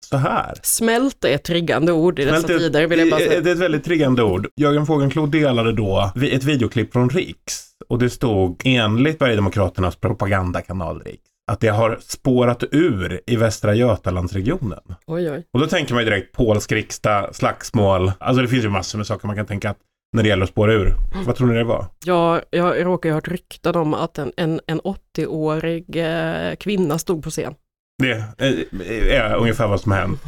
så 0.05 0.17
här. 0.17 0.53
Smält 0.63 1.25
är 1.25 1.35
ett 1.35 1.43
triggande 1.43 1.91
ord 1.91 2.19
i 2.19 2.25
dessa 2.25 2.35
Smält 2.39 2.49
är- 2.49 2.59
tider 2.59 2.87
vill 2.87 2.99
jag 2.99 3.09
bara 3.09 3.19
säga. 3.19 3.41
Det 3.41 3.49
är 3.49 3.53
ett 3.53 3.59
väldigt 3.61 3.83
triggande 3.83 4.23
ord. 4.23 4.47
Jörgen 4.55 4.85
Fågelklo 4.85 5.25
delade 5.25 5.71
då 5.71 6.11
ett 6.33 6.43
videoklipp 6.43 6.93
från 6.93 7.09
Riks. 7.09 7.65
Och 7.89 7.99
det 7.99 8.09
stod 8.09 8.61
enligt 8.65 9.17
Sverigedemokraternas 9.17 9.95
propagandakanal 9.95 11.01
Riks 11.01 11.23
att 11.51 11.59
det 11.59 11.67
har 11.67 11.99
spårat 12.01 12.63
ur 12.71 13.21
i 13.27 13.35
Västra 13.35 13.73
Götalandsregionen. 13.75 14.79
Oj, 15.07 15.31
oj. 15.31 15.43
Och 15.53 15.59
då 15.59 15.67
tänker 15.67 15.93
man 15.93 16.03
ju 16.03 16.09
direkt 16.09 16.35
polsk 16.35 16.71
riksdag, 16.71 17.35
slagsmål. 17.35 18.11
Alltså 18.19 18.41
det 18.41 18.47
finns 18.47 18.65
ju 18.65 18.69
massor 18.69 18.97
med 18.97 19.07
saker 19.07 19.27
man 19.27 19.35
kan 19.35 19.45
tänka 19.45 19.69
att 19.69 19.77
när 20.15 20.23
det 20.23 20.29
gäller 20.29 20.43
att 20.43 20.49
spåra 20.49 20.73
ur. 20.73 20.93
Vad 21.25 21.35
tror 21.35 21.47
ni 21.47 21.53
det 21.55 21.63
var? 21.63 21.85
Jag, 22.05 22.41
jag 22.49 22.85
råkar 22.85 23.09
ju 23.09 23.13
ha 23.13 23.17
hört 23.17 23.27
rykten 23.27 23.75
om 23.75 23.93
att 23.93 24.17
en, 24.17 24.31
en, 24.37 24.59
en 24.67 24.81
80-årig 24.81 25.95
eh, 25.95 26.55
kvinna 26.55 26.97
stod 26.99 27.23
på 27.23 27.29
scen. 27.29 27.53
Det 27.97 28.11
eh, 28.37 29.21
är 29.21 29.35
ungefär 29.35 29.67
vad 29.67 29.81
som 29.81 29.91
har 29.91 29.99
hänt. 29.99 30.21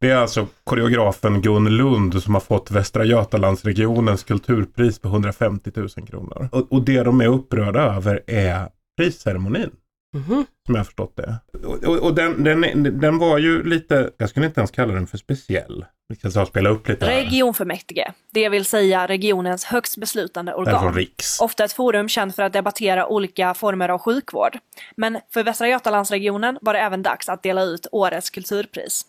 Det 0.00 0.10
är 0.10 0.16
alltså 0.16 0.46
koreografen 0.64 1.42
Gun 1.42 1.76
Lund 1.76 2.22
som 2.22 2.34
har 2.34 2.40
fått 2.40 2.70
Västra 2.70 3.04
Götalandsregionens 3.04 4.24
kulturpris 4.24 4.98
på 4.98 5.08
150 5.08 5.70
000 5.74 5.88
kronor. 5.88 6.48
Och, 6.52 6.72
och 6.72 6.84
det 6.84 7.02
de 7.02 7.20
är 7.20 7.26
upprörda 7.26 7.80
över 7.80 8.22
är 8.26 8.68
prisceremonin. 8.96 9.70
Mhm. 10.12 10.46
Som 10.66 10.74
jag 10.74 10.76
har 10.76 10.84
förstått 10.84 11.16
det. 11.16 11.34
Och, 11.66 11.84
och, 11.84 11.96
och 11.98 12.14
den, 12.14 12.44
den, 12.44 12.60
den 13.00 13.18
var 13.18 13.38
ju 13.38 13.62
lite, 13.62 14.10
jag 14.16 14.28
skulle 14.30 14.46
inte 14.46 14.60
ens 14.60 14.70
kalla 14.70 14.94
den 14.94 15.06
för 15.06 15.18
speciell. 15.18 15.84
Vi 16.08 16.16
ta 16.16 16.40
och 16.42 16.48
spela 16.48 16.70
upp 16.70 16.88
lite 16.88 17.06
här. 17.06 17.12
Regionfullmäktige, 17.22 18.12
det 18.30 18.48
vill 18.48 18.64
säga 18.64 19.06
regionens 19.06 19.64
högst 19.64 19.96
beslutande 19.96 20.54
organ. 20.54 20.94
Riks. 20.94 21.40
Ofta 21.40 21.64
ett 21.64 21.72
forum 21.72 22.08
känt 22.08 22.36
för 22.36 22.42
att 22.42 22.52
debattera 22.52 23.06
olika 23.06 23.54
former 23.54 23.88
av 23.88 23.98
sjukvård. 23.98 24.58
Men 24.96 25.18
för 25.32 25.42
Västra 25.42 25.68
Götalandsregionen 25.68 26.58
var 26.62 26.72
det 26.74 26.80
även 26.80 27.02
dags 27.02 27.28
att 27.28 27.42
dela 27.42 27.62
ut 27.62 27.86
Årets 27.92 28.30
kulturpris. 28.30 29.06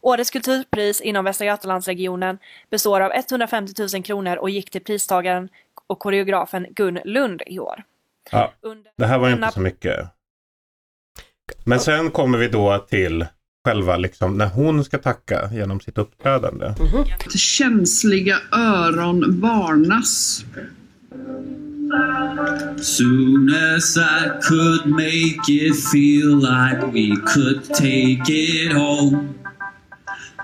Årets 0.00 0.30
kulturpris 0.30 1.00
inom 1.00 1.24
Västra 1.24 1.44
Götalandsregionen 1.46 2.38
består 2.70 3.00
av 3.00 3.12
150 3.12 3.82
000 3.94 4.02
kronor 4.02 4.36
och 4.36 4.50
gick 4.50 4.70
till 4.70 4.84
pristagaren 4.84 5.48
och 5.86 5.98
koreografen 5.98 6.66
Gun 6.70 6.98
Lund 7.04 7.42
i 7.46 7.58
år. 7.58 7.82
Ja, 8.30 8.52
Under 8.60 8.90
det 8.98 9.06
här 9.06 9.18
var 9.18 9.28
denna- 9.30 9.46
inte 9.46 9.54
så 9.54 9.60
mycket. 9.60 10.06
Men 11.64 11.80
sen 11.80 12.10
kommer 12.10 12.38
vi 12.38 12.48
då 12.48 12.86
till 12.90 13.26
själva 13.68 13.96
liksom 13.96 14.38
när 14.38 14.48
hon 14.48 14.84
ska 14.84 14.98
tacka 14.98 15.50
genom 15.52 15.80
sitt 15.80 15.98
uppträdande. 15.98 16.74
Känsliga 17.36 18.36
öron 18.52 19.40
varnas. 19.40 20.44
Soon 22.80 23.54
as 23.76 23.96
I 23.96 24.30
could 24.48 24.86
make 24.86 25.48
it 25.48 25.76
feel 25.92 26.36
like 26.36 26.86
we 26.92 27.16
could 27.34 27.64
take 27.74 28.32
it 28.32 28.72
home. 28.72 29.34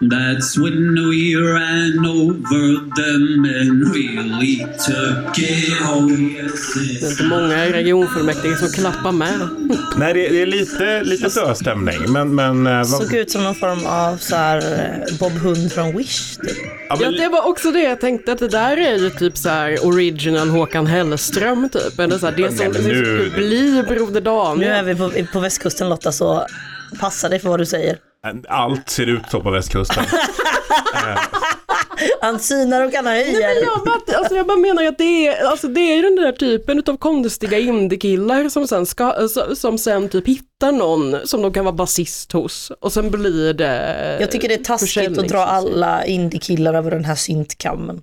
That's 0.00 0.56
when 0.56 0.94
we 1.10 1.34
ran 1.36 2.06
over 2.06 2.78
them 2.96 3.44
and 3.60 3.94
really 3.94 4.58
took 4.86 5.38
it 5.38 5.72
home. 5.82 6.28
Det 7.00 7.06
är 7.06 7.10
inte 7.10 7.22
många 7.24 7.66
i 7.66 7.72
regionfullmäktige 7.72 8.56
som 8.56 8.68
klappar 8.68 9.12
med. 9.12 9.38
Nej, 9.96 10.14
det, 10.14 10.28
det 10.28 10.42
är 10.42 10.46
lite, 10.46 11.02
lite 11.04 11.28
död 11.28 11.56
stämning. 11.56 12.12
Men, 12.12 12.34
men, 12.34 12.66
eh, 12.66 12.72
vad, 12.76 12.86
Såg 12.86 13.14
ut 13.14 13.30
som 13.30 13.42
någon 13.44 13.54
form 13.54 13.86
av 13.86 14.16
så 14.16 14.36
här 14.36 14.56
eh, 14.58 15.18
Bob 15.18 15.32
Hund 15.32 15.72
från 15.72 15.96
Wish. 15.96 16.36
Typ. 16.36 16.56
ja, 16.88 16.96
Ja, 17.00 17.10
men, 17.10 17.12
det 17.20 17.28
var 17.28 17.46
också 17.48 17.70
det 17.72 17.82
jag 17.82 18.00
tänkte 18.00 18.32
att 18.32 18.38
det 18.38 18.48
där 18.48 18.76
är 18.76 18.96
ju 18.96 19.10
typ 19.10 19.36
så 19.36 19.48
här 19.48 19.86
original 19.86 20.48
Håkan 20.48 20.86
Hellström 20.86 21.68
typ. 21.68 21.98
Eller 21.98 22.18
så 22.18 22.26
här, 22.26 22.34
det 22.36 22.56
som 22.56 22.72
men 22.72 22.82
nu- 22.82 23.02
det 23.02 23.24
skulle 23.24 23.30
bli 23.46 23.84
Broder 23.88 24.12
Nu 24.12 24.18
är 24.18 24.20
Daniel. 24.20 24.84
vi 24.84 24.94
på, 24.94 25.32
på 25.32 25.40
västkusten 25.40 25.88
Lotta, 25.88 26.12
så 26.12 26.46
passa 27.00 27.28
dig 27.28 27.38
för 27.40 27.48
vad 27.48 27.58
du 27.60 27.66
säger. 27.66 27.96
Allt 28.48 28.90
ser 28.90 29.06
ut 29.06 29.22
så 29.30 29.40
på 29.40 29.50
västkusten. 29.50 30.04
Han 32.20 32.38
synar 32.38 32.84
och 32.84 32.92
kan 32.92 33.04
Men 33.04 33.12
höja. 33.12 33.54
jag, 33.54 33.84
bara, 33.84 34.18
alltså 34.18 34.34
jag 34.36 34.46
bara 34.46 34.58
menar 34.58 34.84
att 34.84 34.98
det 34.98 35.26
är, 35.26 35.44
alltså 35.44 35.68
det 35.68 35.80
är 35.80 36.02
den 36.02 36.16
där 36.16 36.32
typen 36.32 36.82
av 36.86 36.96
konstiga 36.96 37.58
indiekillar 37.58 38.48
som 38.48 38.68
sen, 38.68 38.86
ska, 38.86 39.28
som 39.56 39.78
sen 39.78 40.08
typ 40.08 40.26
hittar 40.28 40.72
någon 40.72 41.26
som 41.26 41.42
de 41.42 41.52
kan 41.52 41.64
vara 41.64 41.74
basist 41.74 42.32
hos 42.32 42.72
och 42.80 42.92
sen 42.92 43.10
blir 43.10 43.52
det 43.54 44.16
Jag 44.20 44.30
tycker 44.30 44.48
det 44.48 44.54
är 44.54 44.64
taskigt 44.64 45.18
att 45.18 45.28
dra 45.28 45.44
alla 45.44 46.04
indiekillar 46.04 46.74
över 46.74 46.90
den 46.90 47.04
här 47.04 47.14
syntkammen. 47.14 48.02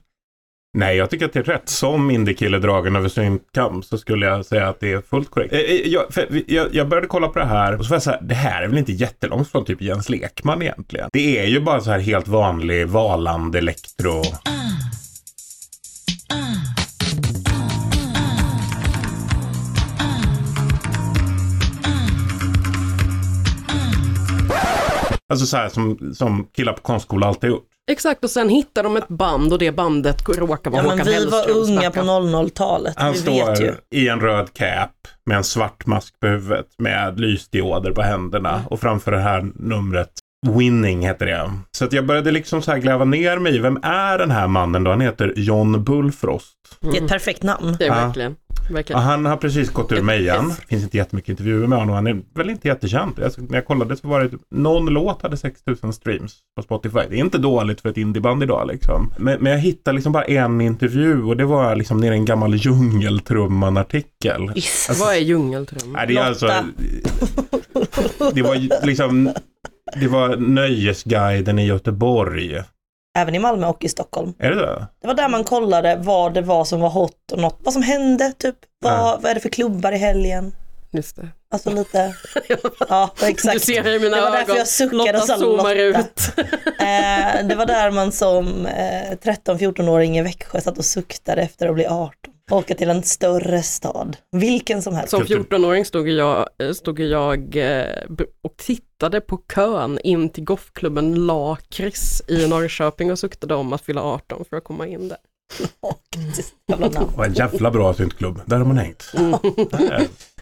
Nej, 0.77 0.98
jag 0.98 1.10
tycker 1.10 1.25
att 1.25 1.34
det 1.34 1.39
är 1.39 1.44
rätt. 1.44 1.70
Som 1.70 2.12
indiekille 2.12 2.60
dragen 2.60 2.96
över 2.96 3.10
sin 3.10 3.39
kam 3.53 3.84
så 3.84 3.98
skulle 3.98 4.25
jag 4.25 4.46
säga 4.46 4.67
att 4.67 4.79
det 4.79 4.91
är 4.91 5.01
fullt 5.01 5.29
korrekt. 5.29 5.53
Eh, 5.53 5.60
eh, 5.60 5.88
jag, 5.88 6.05
jag, 6.48 6.67
jag 6.75 6.89
började 6.89 7.08
kolla 7.08 7.27
på 7.27 7.39
det 7.39 7.46
här 7.46 7.77
och 7.77 7.86
så 7.86 7.89
var 7.89 7.96
jag 7.96 8.03
så 8.03 8.12
här, 8.12 8.22
det 8.22 8.36
här 8.36 8.63
är 8.63 8.67
väl 8.67 8.77
inte 8.77 8.91
jättelångt 8.91 9.51
från 9.51 9.65
typ 9.65 9.82
Jens 9.82 10.10
Lekman 10.10 10.62
egentligen. 10.62 11.10
Det 11.13 11.39
är 11.39 11.46
ju 11.46 11.60
bara 11.60 11.82
så 11.82 11.91
här 11.91 12.00
helt 12.00 12.27
vanlig 12.27 12.88
Valand 12.88 13.55
elektro. 13.55 14.22
Alltså 25.29 25.46
så 25.46 25.58
här 25.58 25.70
som, 25.70 26.13
som 26.13 26.48
killar 26.55 26.74
på 26.74 26.82
konstskola 26.82 27.27
alltid 27.27 27.50
gjort. 27.50 27.75
Exakt 27.92 28.24
och 28.24 28.30
sen 28.30 28.50
hittar 28.50 28.84
de 28.84 28.98
ett 28.98 29.08
band 29.08 29.54
och 29.54 29.60
det 29.60 29.72
bandet 29.72 30.30
råkar 30.30 30.72
vara 30.72 30.84
Ja, 30.84 30.89
Håkan 30.89 30.98
men 30.98 31.06
vi 31.08 31.25
var 31.25 31.38
Hellström. 31.38 31.58
unga 31.77 31.92
på 31.92 32.04
stackarn. 32.04 32.36
00-talet. 32.36 32.94
Han 32.98 33.13
Vi 33.13 33.20
vet 33.20 33.50
ju. 33.62 33.65
står 33.65 33.75
i 33.92 34.08
en 34.08 34.20
röd 34.20 34.54
cap 34.54 34.92
med 35.25 35.38
en 35.38 35.44
svart 35.44 35.86
mask 35.86 36.20
på 36.20 36.27
huvudet 36.27 36.65
med 36.77 37.20
lysdioder 37.20 37.92
på 37.92 38.01
händerna 38.01 38.62
och 38.70 38.80
framför 38.80 39.12
det 39.12 39.20
här 39.20 39.46
numret 39.56 40.10
Winning 40.48 41.02
heter 41.08 41.25
det. 41.25 41.52
Så 41.72 41.86
att 41.86 41.94
jag 41.94 42.06
började 42.06 42.32
liksom 42.32 42.62
så 42.62 42.72
här 42.72 42.78
gräva 42.78 43.06
ner 43.06 43.38
mig 43.40 43.60
vem 43.60 43.80
är 43.84 44.18
den 44.18 44.32
här 44.32 44.48
mannen 44.48 44.84
då? 44.84 44.92
Han 44.92 45.02
heter 45.02 45.34
John 45.36 45.84
Bullfrost. 45.84 46.56
Det 46.80 46.98
är 46.98 47.02
ett 47.04 47.10
perfekt 47.10 47.44
namn. 47.44 47.75
Det 47.80 47.86
är 47.86 47.88
Ja. 47.88 48.06
verkligen. 48.06 48.36
Ja, 48.70 48.74
verkligen. 48.75 49.02
han 49.02 49.25
har 49.25 49.38
precis 49.38 49.70
gått 49.70 49.92
ur 49.92 50.02
mejan. 50.02 50.50
Det 50.50 50.56
finns 50.68 50.84
inte 50.84 50.98
jättemycket 50.98 51.30
intervjuer 51.30 51.68
med 51.68 51.80
honom. 51.80 51.96
Han 51.96 52.08
är 52.08 52.22
väl 52.36 52.50
inte 52.50 52.68
jättekänd. 52.68 53.20
Alltså, 53.24 53.42
när 53.42 53.56
jag 53.56 53.66
kollade 53.66 53.96
så 53.98 54.08
var 54.08 54.20
det 54.24 54.30
typ, 54.30 54.42
någon 54.56 54.86
låt 54.86 55.22
hade 55.22 55.38
6000 55.38 55.94
streams 55.94 56.36
på 56.56 56.62
Spotify. 56.64 57.00
Det 57.10 57.16
är 57.16 57.20
inte 57.20 57.38
dåligt 57.38 57.82
för 57.82 57.90
ett 57.90 57.98
indieband 57.98 58.44
idag 58.44 58.68
liksom. 58.68 59.14
Men, 59.18 59.38
men 59.42 59.52
jag 59.52 59.60
hittade 59.60 59.96
liksom 59.96 60.12
bara 60.14 60.24
en 60.24 60.62
intervju 60.62 61.24
och 61.24 61.38
det 61.38 61.46
var 61.46 61.75
liksom 61.75 61.98
nere 61.98 62.14
i 62.14 62.18
en 62.18 62.25
gammal 62.25 62.56
djungeltrumman-artikel. 62.56 64.50
Alltså- 64.50 64.94
Vad 65.06 65.16
är 65.16 65.20
djungeltrum? 65.20 65.94
Nej, 65.94 66.08
det 66.08 66.18
är 66.18 66.24
alltså... 66.24 66.46
Lotta. 66.46 66.66
Det 68.34 68.42
var 68.42 68.56
ju 68.56 68.70
liksom... 68.84 69.34
Det 69.94 70.08
var 70.08 70.36
Nöjesguiden 70.36 71.60
i 71.60 71.65
Göteborg. 71.65 72.62
Även 73.18 73.36
i 73.36 73.39
Malmö 73.39 73.68
och 73.68 73.84
i 73.84 73.89
Stockholm. 73.89 74.34
Är 74.39 74.50
det 74.50 74.56
det? 74.56 74.88
Det 75.01 75.08
var 75.08 75.13
där 75.13 75.30
man 75.30 75.44
kollade 75.44 75.96
vad 76.01 76.34
det 76.34 76.42
var 76.42 76.65
som 76.65 76.80
var 76.82 76.89
hot 76.89 77.32
och 77.32 77.39
något, 77.39 77.60
vad 77.63 77.74
som 77.74 77.84
hände, 77.84 78.34
typ. 78.38 78.56
Vad, 78.82 78.94
Ja. 78.94 79.20
vad 79.22 79.32
är 79.32 79.36
det 79.36 79.42
för 79.42 79.50
klubbar 79.50 79.92
i 79.92 79.98
helgen? 79.98 80.56
Just 80.92 81.15
det. 81.15 81.27
Alltså 81.51 81.70
lite, 81.72 82.15
ja 82.89 83.10
exakt. 83.24 83.54
Du 83.54 83.60
ser 83.60 83.88
i 83.88 84.00
mina 84.00 84.15
det 84.15 84.22
var 84.22 84.27
ögon. 84.27 84.39
därför 84.39 84.56
jag 84.58 84.68
suckade 84.68 85.12
Lotta 85.12 85.22
och 85.22 85.27
sa 85.27 85.36
Lotta. 85.36 85.74
ut. 85.74 86.22
Eh, 86.80 87.48
det 87.48 87.56
var 87.58 87.65
där 87.65 87.92
man 87.92 88.12
som 88.12 88.65
eh, 88.65 89.12
13-14-åring 89.24 90.18
i 90.18 90.22
Växjö 90.22 90.62
satt 90.62 90.77
och 90.77 90.86
suktade 90.86 91.42
efter 91.42 91.68
att 91.68 91.75
bli 91.75 91.86
18. 91.88 92.13
Åka 92.52 92.75
till 92.75 92.90
en 92.90 93.04
större 93.04 93.64
stad, 93.64 94.18
vilken 94.32 94.82
som 94.82 94.96
helst. 94.96 95.10
Som 95.10 95.20
Kultur. 95.20 95.44
14-åring 95.44 95.86
stod 95.86 96.10
jag, 96.10 96.50
stod 96.75 97.00
jag 97.00 97.56
eh, 97.56 97.86
och 98.42 98.58
tittade 98.58 99.22
på 99.22 99.38
kön 99.38 100.00
in 100.04 100.30
till 100.30 100.44
golfklubben 100.44 101.25
Lakris 101.25 102.22
i 102.28 102.48
Norrköping 102.48 103.12
och 103.12 103.20
suktade 103.20 103.56
om 103.56 103.74
att 103.74 103.82
fylla 103.82 104.02
18 104.02 104.46
för 104.50 104.58
att 104.58 104.64
komma 104.64 104.88
in 104.88 105.08
där. 105.08 105.18
En 107.25 107.34
jävla 107.34 107.72
bra 107.72 107.94
syntklubb. 107.94 108.42
Där 108.46 108.58
har 108.58 108.66
man 108.66 108.78
hängt. 108.78 109.12
Ja, 109.14 109.40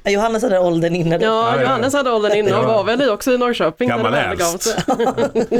Johannes 0.05 0.43
hade 0.43 0.59
åldern 0.59 0.95
inne 0.95 1.17
då. 1.17 1.25
Ja. 1.25 1.61
Johannes 1.61 1.93
hade 1.93 2.11
åldern 2.11 2.37
inne 2.37 2.53
och 2.53 2.65
var 2.65 2.83
väl 2.83 3.09
också 3.09 3.31
i 3.31 3.37
Norrköping. 3.37 3.89
Gammal 3.89 4.37
sig. 4.59 4.73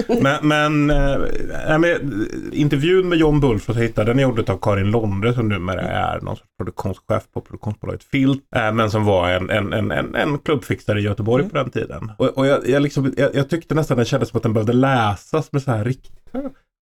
Men, 0.21 0.47
men, 0.47 0.89
äh, 0.89 1.79
men 1.79 2.27
intervjun 2.51 3.09
med 3.09 3.17
John 3.17 3.39
Bullfrost 3.39 3.79
jag 3.79 3.85
hittade 3.87 4.11
den 4.11 4.19
är 4.19 4.23
gjord 4.23 4.49
av 4.49 4.57
Karin 4.57 4.91
Londre 4.91 5.33
som 5.33 5.49
numera 5.49 5.81
är 5.81 6.21
någon 6.21 6.35
sorts 6.35 6.49
produktionschef 6.57 7.23
på 7.33 7.41
produktionsbolaget 7.41 8.03
Filt. 8.03 8.43
Äh, 8.55 8.73
men 8.73 8.91
som 8.91 9.05
var 9.05 9.29
en, 9.29 9.49
en, 9.49 9.73
en, 9.73 9.91
en, 9.91 10.15
en 10.15 10.39
klubbfixare 10.39 10.99
i 10.99 11.03
Göteborg 11.03 11.49
på 11.49 11.57
den 11.57 11.69
tiden. 11.69 12.11
Och, 12.17 12.37
och 12.37 12.47
jag, 12.47 12.69
jag, 12.69 12.81
liksom, 12.81 13.13
jag, 13.17 13.35
jag 13.35 13.49
tyckte 13.49 13.75
nästan 13.75 13.97
det 13.97 14.05
kändes 14.05 14.29
som 14.29 14.37
att 14.37 14.43
den 14.43 14.53
behövde 14.53 14.73
läsas 14.73 15.51
med 15.51 15.61
så 15.61 15.71
här 15.71 15.85
riktigt. 15.85 16.13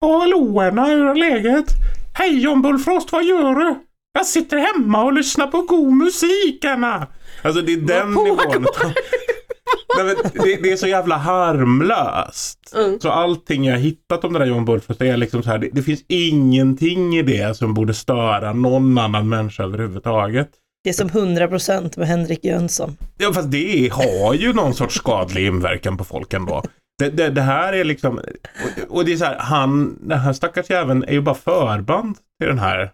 Ja, 0.01 0.19
hallå 0.19 0.61
Erna, 0.61 0.85
hur 0.85 1.05
är 1.05 1.15
läget? 1.15 1.65
Hej 2.13 2.39
John 2.39 2.61
Bullfrost, 2.61 3.11
vad 3.11 3.23
gör 3.23 3.55
du? 3.55 3.75
Jag 4.13 4.25
sitter 4.25 4.57
hemma 4.57 5.03
och 5.03 5.13
lyssnar 5.13 5.47
på 5.47 5.61
god 5.61 5.93
musik 5.93 6.65
Anna. 6.65 7.07
Alltså 7.41 7.61
det 7.61 7.73
är 7.73 7.77
den 7.77 8.13
Vad 8.13 8.23
nivån. 8.23 8.65
Nej, 9.97 10.05
men 10.05 10.15
det, 10.33 10.55
det 10.63 10.71
är 10.71 10.75
så 10.75 10.87
jävla 10.87 11.17
harmlöst. 11.17 12.73
Mm. 12.75 12.99
Så 12.99 13.09
allting 13.09 13.65
jag 13.65 13.77
hittat 13.77 14.23
om 14.23 14.33
den 14.33 14.41
där 14.41 14.47
John 14.47 14.65
Bullfrost 14.65 15.01
är 15.01 15.17
liksom 15.17 15.43
så 15.43 15.49
här. 15.49 15.57
Det, 15.57 15.69
det 15.71 15.81
finns 15.81 16.03
ingenting 16.07 17.17
i 17.17 17.21
det 17.21 17.57
som 17.57 17.73
borde 17.73 17.93
störa 17.93 18.53
någon 18.53 18.97
annan 18.97 19.29
människa 19.29 19.63
överhuvudtaget. 19.63 20.49
Det 20.83 20.89
är 20.89 20.93
som 20.93 21.09
100% 21.09 21.99
med 21.99 22.07
Henrik 22.07 22.45
Jönsson. 22.45 22.97
Ja 23.17 23.33
fast 23.33 23.51
det 23.51 23.89
har 23.91 24.33
ju 24.33 24.53
någon 24.53 24.73
sorts 24.73 24.95
skadlig 24.95 25.47
inverkan 25.47 25.97
på 25.97 26.03
folk 26.03 26.33
ändå. 26.33 26.63
Det, 26.99 27.09
det, 27.09 27.29
det 27.29 27.41
här 27.41 27.73
är 27.73 27.83
liksom, 27.83 28.17
och, 28.17 28.97
och 28.97 29.05
det 29.05 29.13
är 29.13 29.17
så 29.17 29.25
här, 29.25 29.37
han, 29.39 29.97
den 30.01 30.19
här 30.19 30.33
stackars 30.33 30.69
jäveln 30.69 31.03
är 31.03 31.13
ju 31.13 31.21
bara 31.21 31.35
förband 31.35 32.17
till 32.39 32.47
den 32.47 32.59
här 32.59 32.91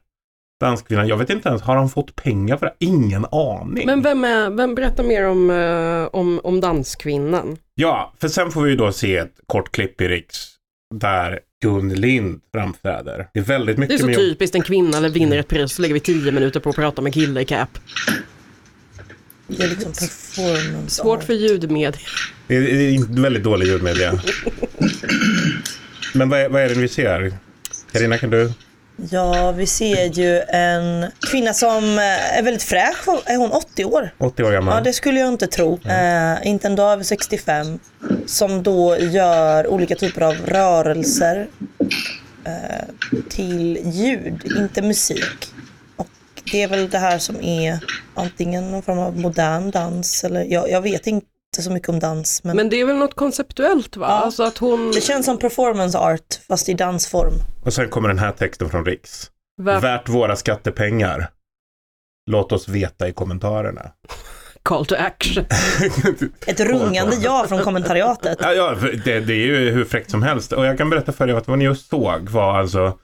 danskvinnan. 0.60 1.08
Jag 1.08 1.18
vet 1.18 1.30
inte 1.30 1.50
ens, 1.50 1.62
har 1.62 1.76
han 1.76 1.90
fått 1.90 2.16
pengar 2.16 2.58
för 2.58 2.66
det? 2.66 2.74
Ingen 2.80 3.26
aning. 3.32 3.86
Men 3.86 4.02
vem, 4.02 4.24
är, 4.24 4.50
vem 4.50 4.76
berättar 4.76 5.04
mer 5.04 5.28
om, 5.28 5.50
eh, 5.50 6.20
om, 6.20 6.42
om 6.44 6.62
danskvinnan? 6.62 7.58
Ja, 7.76 8.14
för 8.20 8.28
sen 8.28 8.52
får 8.52 8.62
vi 8.62 8.70
ju 8.70 8.76
då 8.76 8.92
se 8.92 9.18
ett 9.18 9.34
kort 9.48 9.72
klipp 9.72 10.02
i 10.02 10.08
Riks 10.08 10.38
där 10.96 11.40
Gun 11.64 11.94
Lind 11.94 12.42
framträder. 12.54 13.28
Det 13.34 13.40
är 13.40 13.44
väldigt 13.44 13.78
Det 13.78 13.82
är 13.84 13.88
mycket 13.88 14.00
så 14.00 14.22
typiskt, 14.22 14.56
en 14.56 14.62
kvinna 14.62 14.98
eller 14.98 15.10
vinner 15.10 15.38
ett 15.38 15.48
pris 15.48 15.74
så 15.74 15.82
lägger 15.82 15.94
vi 15.94 16.00
tio 16.00 16.32
minuter 16.32 16.60
på 16.60 16.70
att 16.70 16.76
prata 16.76 17.02
med 17.02 17.14
kille 17.14 17.42
i 17.42 17.46
cap. 17.46 17.70
Det 19.48 19.64
är 19.64 19.68
liksom 19.68 19.92
performance 19.92 20.96
Svårt 20.96 21.24
för 21.24 21.34
ljudmedia. 21.34 22.02
Det 22.48 22.56
är, 22.56 22.62
det 22.62 22.96
är 22.96 23.22
väldigt 23.22 23.44
dålig 23.44 23.68
ljudmedia. 23.68 24.14
Men 26.14 26.30
vad 26.30 26.40
är, 26.40 26.50
vad 26.50 26.62
är 26.62 26.70
det 26.70 26.76
vi 26.76 26.88
ser? 26.88 27.34
Carina, 27.92 28.18
kan 28.18 28.30
du? 28.30 28.52
Ja, 28.98 29.52
vi 29.52 29.68
ser 29.68 30.06
ju 30.06 30.40
en 30.40 31.06
kvinna 31.32 31.54
som 31.54 31.98
eh, 31.98 32.38
är 32.38 32.44
väldigt 32.44 32.64
fräsch. 32.64 33.08
Är 33.26 33.38
hon 33.38 33.52
80 33.52 33.86
år? 33.86 34.10
80 34.18 34.44
år 34.44 34.52
gammal. 34.52 34.76
Ja, 34.76 34.82
det 34.82 34.94
skulle 34.94 35.20
jag 35.20 35.30
inte 35.30 35.48
tro. 35.48 35.80
Eh, 35.86 36.48
inte 36.48 36.68
en 36.68 36.76
dag 36.76 36.94
över 36.94 37.04
65. 37.04 37.80
Som 38.26 38.64
då 38.64 38.98
gör 38.98 39.68
olika 39.68 39.96
typer 39.96 40.22
av 40.22 40.36
rörelser 40.46 41.48
eh, 42.46 43.14
till 43.30 43.80
ljud, 43.84 44.52
inte 44.58 44.82
musik. 44.82 45.54
Och 45.96 46.08
det 46.52 46.64
är 46.64 46.68
väl 46.68 46.90
det 46.90 46.98
här 47.00 47.18
som 47.20 47.42
är 47.42 47.80
antingen 48.14 48.72
någon 48.72 48.82
form 48.82 49.00
av 49.00 49.18
modern 49.18 49.72
dans 49.72 50.24
eller 50.24 50.44
jag, 50.44 50.70
jag 50.70 50.82
vet 50.82 51.08
inte 51.08 51.28
så 51.62 51.72
mycket 51.72 51.90
om 51.90 52.00
dans. 52.00 52.44
Men, 52.44 52.56
Men 52.56 52.70
det 52.70 52.82
är 52.82 52.86
väl 52.86 52.96
något 52.96 53.14
konceptuellt 53.14 53.98
va? 53.98 54.08
Ja. 54.10 54.14
Alltså 54.14 54.44
att 54.44 54.58
hon... 54.58 54.92
det 54.92 55.02
känns 55.02 55.26
som 55.26 55.40
performance 55.40 55.98
art 55.98 56.40
fast 56.48 56.70
i 56.70 56.74
dansform. 56.74 57.34
Och 57.64 57.74
sen 57.74 57.90
kommer 57.90 58.08
den 58.08 58.20
här 58.20 58.32
texten 58.32 58.70
från 58.70 58.86
Riks. 58.86 59.32
Värt 59.62 59.84
Värt 59.84 60.10
våra 60.10 60.36
skattepengar. 60.36 61.30
Låt 62.32 62.52
oss 62.52 62.68
veta 62.68 63.08
i 63.08 63.14
kommentarerna. 63.14 63.92
call 64.64 64.86
to 64.86 64.96
action. 64.96 65.46
Ett 66.48 66.60
rungande 66.60 67.16
ja 67.16 67.46
från 67.50 67.60
kommentariatet. 67.60 68.38
Ja, 68.42 68.54
ja 68.54 68.76
för 68.76 69.02
det, 69.06 69.20
det 69.20 69.34
är 69.34 69.46
ju 69.46 69.72
hur 69.72 69.86
fräckt 69.86 70.12
som 70.12 70.24
helst. 70.24 70.54
Och 70.54 70.66
jag 70.66 70.78
kan 70.78 70.90
berätta 70.90 71.12
för 71.12 71.30
er 71.30 71.34
att 71.34 71.48
vad 71.48 71.58
ni 71.58 71.66
just 71.66 71.90
såg 71.90 72.30
var 72.30 72.60
alltså 72.60 72.98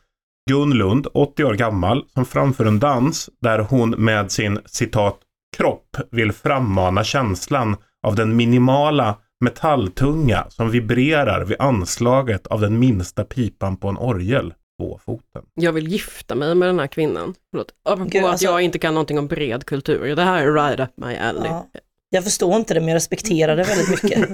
Gun 0.50 0.72
Lund, 0.72 1.07
80 1.13 1.43
år 1.43 1.53
gammal, 1.53 2.05
som 2.13 2.25
framför 2.25 2.65
en 2.65 2.79
dans 2.79 3.29
där 3.41 3.60
hon 3.60 3.89
med 3.89 4.31
sin 4.31 4.60
citat 4.65 5.19
kropp 5.57 5.98
vill 6.12 6.31
frammana 6.31 7.03
känslan 7.03 7.77
av 8.03 8.15
den 8.15 8.36
minimala 8.36 9.17
metalltunga 9.43 10.45
som 10.50 10.69
vibrerar 10.72 11.45
vid 11.45 11.57
anslaget 11.62 12.48
av 12.48 12.62
den 12.62 12.79
minsta 12.79 13.24
pipan 13.24 13.77
på 13.77 13.88
en 13.88 13.98
orgel. 13.98 14.53
Tvåfoten. 14.81 15.43
Jag 15.53 15.72
vill 15.72 15.88
gifta 15.88 16.36
mig 16.36 16.55
med 16.55 16.69
den 16.69 16.79
här 16.79 16.88
kvinnan. 16.88 17.33
Förlåt. 17.51 17.67
Apropå 17.86 18.10
Gud, 18.10 18.24
att 18.24 18.29
alltså- 18.31 18.45
jag 18.45 18.62
inte 18.62 18.79
kan 18.79 18.93
någonting 18.93 19.19
om 19.19 19.27
bred 19.27 19.65
kultur. 19.65 20.15
Det 20.15 20.24
här 20.24 20.41
är 20.48 20.53
right 20.53 20.79
up 20.79 20.89
my 20.98 21.15
alley. 21.15 21.48
Ja. 21.48 21.67
Jag 22.10 22.24
förstår 22.24 22.55
inte 22.55 22.74
det 22.74 22.79
men 22.79 22.89
jag 22.89 22.95
respekterar 22.95 23.55
det 23.55 23.63
väldigt 23.63 24.03
mycket. 24.03 24.29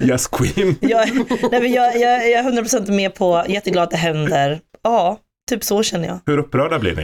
Yes 0.08 0.26
Queen. 0.26 0.76
Jag, 0.80 1.08
nej, 1.50 1.60
men 1.60 1.72
jag, 1.72 1.96
jag, 1.96 2.30
jag 2.30 2.46
är 2.46 2.62
100% 2.62 2.90
med 2.90 3.14
på, 3.14 3.44
jätteglad 3.48 3.84
att 3.84 3.90
det 3.90 3.96
händer. 3.96 4.60
Ja, 4.82 5.18
typ 5.50 5.64
så 5.64 5.82
känner 5.82 6.08
jag. 6.08 6.18
Hur 6.26 6.38
upprörda 6.38 6.78
blir 6.78 6.96
ni? 6.96 7.02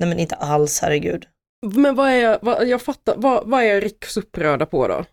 Nej 0.00 0.08
men 0.08 0.18
inte 0.18 0.34
alls, 0.34 0.80
herregud. 0.82 1.26
Men 1.66 1.94
vad 1.94 2.10
är, 2.10 2.38
vad, 2.42 2.68
jag 2.68 2.82
fattar, 2.82 3.14
vad, 3.16 3.46
vad 3.46 3.62
är 3.62 3.80
Riks 3.80 4.16
upprörda 4.16 4.66
på 4.66 4.88
då? 4.88 5.04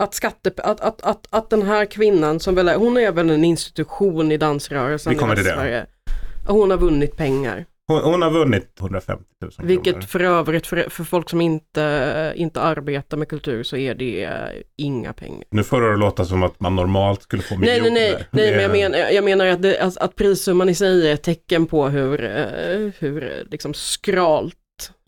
Att, 0.00 0.14
skatte, 0.14 0.52
att, 0.56 0.80
att, 0.80 1.02
att, 1.02 1.26
att 1.30 1.50
den 1.50 1.62
här 1.62 1.84
kvinnan 1.84 2.40
som 2.40 2.54
väl 2.54 2.68
är, 2.68 2.76
hon 2.76 2.96
är 2.96 3.12
väl 3.12 3.30
en 3.30 3.44
institution 3.44 4.32
i 4.32 4.36
dansrörelsen 4.36 5.12
Vi 5.12 5.18
kommer 5.18 5.34
i 5.34 5.36
till 5.36 5.44
det. 5.44 5.86
Hon 6.46 6.70
har 6.70 6.78
vunnit 6.78 7.16
pengar. 7.16 7.66
Hon, 7.90 8.02
hon 8.02 8.22
har 8.22 8.30
vunnit 8.30 8.80
150 8.80 9.24
000 9.42 9.50
kronor. 9.50 9.68
Vilket 9.68 10.04
för 10.04 10.20
övrigt 10.20 10.66
för, 10.66 10.86
för 10.90 11.04
folk 11.04 11.30
som 11.30 11.40
inte, 11.40 12.32
inte 12.36 12.60
arbetar 12.60 13.16
med 13.16 13.28
kultur 13.28 13.62
så 13.62 13.76
är 13.76 13.94
det 13.94 14.24
eh, 14.24 14.32
inga 14.76 15.12
pengar. 15.12 15.44
Nu 15.50 15.64
får 15.64 15.80
det 15.80 15.96
låta 15.96 16.24
som 16.24 16.42
att 16.42 16.60
man 16.60 16.76
normalt 16.76 17.22
skulle 17.22 17.42
få 17.42 17.56
Nej, 17.56 17.80
miljoner. 17.80 17.90
nej, 17.90 18.26
nej, 18.30 18.56
nej 18.56 18.68
men 18.68 18.80
jag, 18.80 18.90
men, 18.90 19.14
jag 19.14 19.24
menar 19.24 19.46
att, 19.46 19.62
det, 19.62 19.80
att, 19.80 19.96
att 19.96 20.16
prissumman 20.16 20.68
i 20.68 20.74
sig 20.74 21.08
är 21.08 21.14
ett 21.14 21.22
tecken 21.22 21.66
på 21.66 21.88
hur, 21.88 22.24
eh, 22.24 22.90
hur 22.98 23.22
eh, 23.22 23.50
liksom 23.50 23.74
skralt 23.74 24.56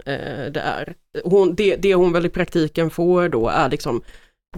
eh, 0.07 0.53
det 0.53 0.61
är. 0.61 0.95
Hon, 1.25 1.55
det, 1.55 1.77
det 1.77 1.95
hon 1.95 2.13
väl 2.13 2.27
i 2.27 2.29
praktiken 2.29 2.91
får 2.91 3.29
då 3.29 3.49
är 3.49 3.69
liksom 3.71 4.03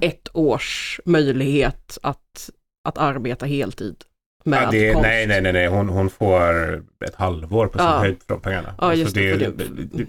ett 0.00 0.28
års 0.33 1.00
möjlighet 1.05 1.98
att, 2.03 2.50
att 2.88 2.98
arbeta 2.98 3.46
heltid 3.46 3.96
med 4.44 4.62
Ja, 4.62 4.70
det, 4.70 4.92
konst. 4.92 5.07
nej, 5.09 5.27
nej, 5.27 5.40
nej, 5.40 5.53
nej. 5.53 5.66
Hon, 5.66 5.88
hon 5.88 6.11
får 6.11 6.74
ett 7.05 7.14
halvår 7.14 7.66
på 7.66 7.79
sin 7.79 7.87
Ja. 7.87 7.98
höjd 7.98 8.16
för 8.27 8.35
de 8.35 8.40
pengarna. 8.40 8.74
Ja, 8.81 8.94
just 8.94 9.14
det, 9.14 9.37
det, 9.37 9.44
för 9.44 9.68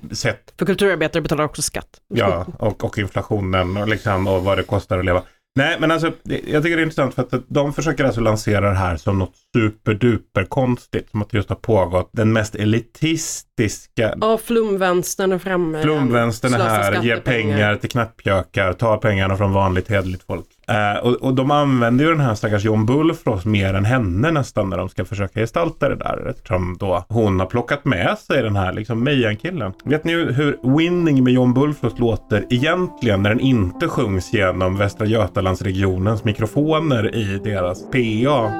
det, 0.09 0.15
sett, 0.15 0.53
För 0.57 0.65
kulturarbetare 0.65 1.21
betalar 1.21 1.43
också 1.43 1.61
skatt. 1.61 2.01
ja, 2.07 2.45
och, 2.59 2.83
och 2.83 2.97
inflationen 2.97 3.77
och, 3.77 3.87
liksom, 3.87 4.27
och 4.27 4.43
vad 4.43 4.57
det 4.57 4.63
kostar 4.63 4.99
att 4.99 5.05
leva. 5.05 5.23
Nej, 5.57 5.77
men 5.79 5.91
alltså, 5.91 6.11
jag 6.23 6.63
tycker 6.63 6.75
det 6.75 6.81
är 6.81 6.83
intressant 6.83 7.15
för 7.15 7.21
att 7.21 7.33
de 7.47 7.73
försöker 7.73 8.03
alltså 8.03 8.21
lansera 8.21 8.69
det 8.69 8.75
här 8.75 8.97
som 8.97 9.19
något 9.19 9.33
superduper 9.55 10.43
konstigt. 10.43 11.09
Som 11.11 11.21
att 11.21 11.29
det 11.29 11.37
just 11.37 11.49
har 11.49 11.55
pågått 11.55 12.09
den 12.13 12.33
mest 12.33 12.55
elitistiska 12.55 14.15
Ja, 14.21 14.37
flumvänstern 14.37 15.31
är 15.31 15.37
framme. 15.37 15.81
Flumvänstern 15.81 16.53
är 16.53 16.59
här, 16.59 17.03
ger 17.03 17.17
pengar 17.17 17.75
till 17.75 17.89
knappjökar, 17.89 18.73
tar 18.73 18.97
pengarna 18.97 19.37
från 19.37 19.53
vanligt 19.53 19.89
hederligt 19.89 20.23
folk. 20.23 20.47
Eh, 20.67 20.97
och, 21.03 21.13
och 21.13 21.33
de 21.33 21.51
använder 21.51 22.05
ju 22.05 22.11
den 22.11 22.19
här 22.19 22.35
stackars 22.35 22.65
John 22.65 22.85
Bullfrost 22.85 23.45
mer 23.45 23.73
än 23.73 23.85
henne 23.85 24.31
nästan 24.31 24.69
när 24.69 24.77
de 24.77 24.89
ska 24.89 25.05
försöka 25.05 25.39
gestalta 25.39 25.89
det 25.89 25.95
där. 25.95 26.27
Eftersom 26.29 26.77
då 26.79 27.05
hon 27.09 27.39
har 27.39 27.47
plockat 27.47 27.85
med 27.85 28.17
sig 28.17 28.41
den 28.41 28.55
här 28.55 28.73
liksom 28.73 29.03
Mejan-killen. 29.03 29.73
Vet 29.85 30.03
ni 30.03 30.13
hur- 30.13 30.31
hur 30.31 30.77
Winning 30.77 31.23
med 31.23 31.33
John 31.33 31.53
Bullfrost 31.53 31.99
låter 31.99 32.45
egentligen 32.49 33.23
när 33.23 33.29
den 33.29 33.39
inte 33.39 33.87
sjungs 33.87 34.33
genom 34.33 34.77
Västra 34.77 35.05
Götalandsregionens 35.07 36.23
mikrofoner 36.23 37.15
i 37.15 37.39
deras 37.43 37.83
PA? 37.91 38.51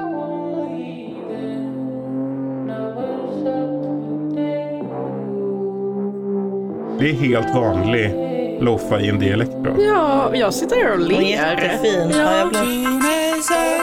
Det 6.98 7.10
är 7.10 7.14
helt 7.14 7.54
vanlig 7.54 8.14
lo-fi 8.60 9.08
indie-elektro. 9.08 9.82
Ja, 9.82 10.30
jag 10.34 10.54
sitter 10.54 10.76
här 10.76 10.92
och 10.92 10.98
ler. 10.98 11.16
är 11.20 11.62
jättefin. 11.62 12.10
Ja, 12.10 12.36
jag. 12.36 12.50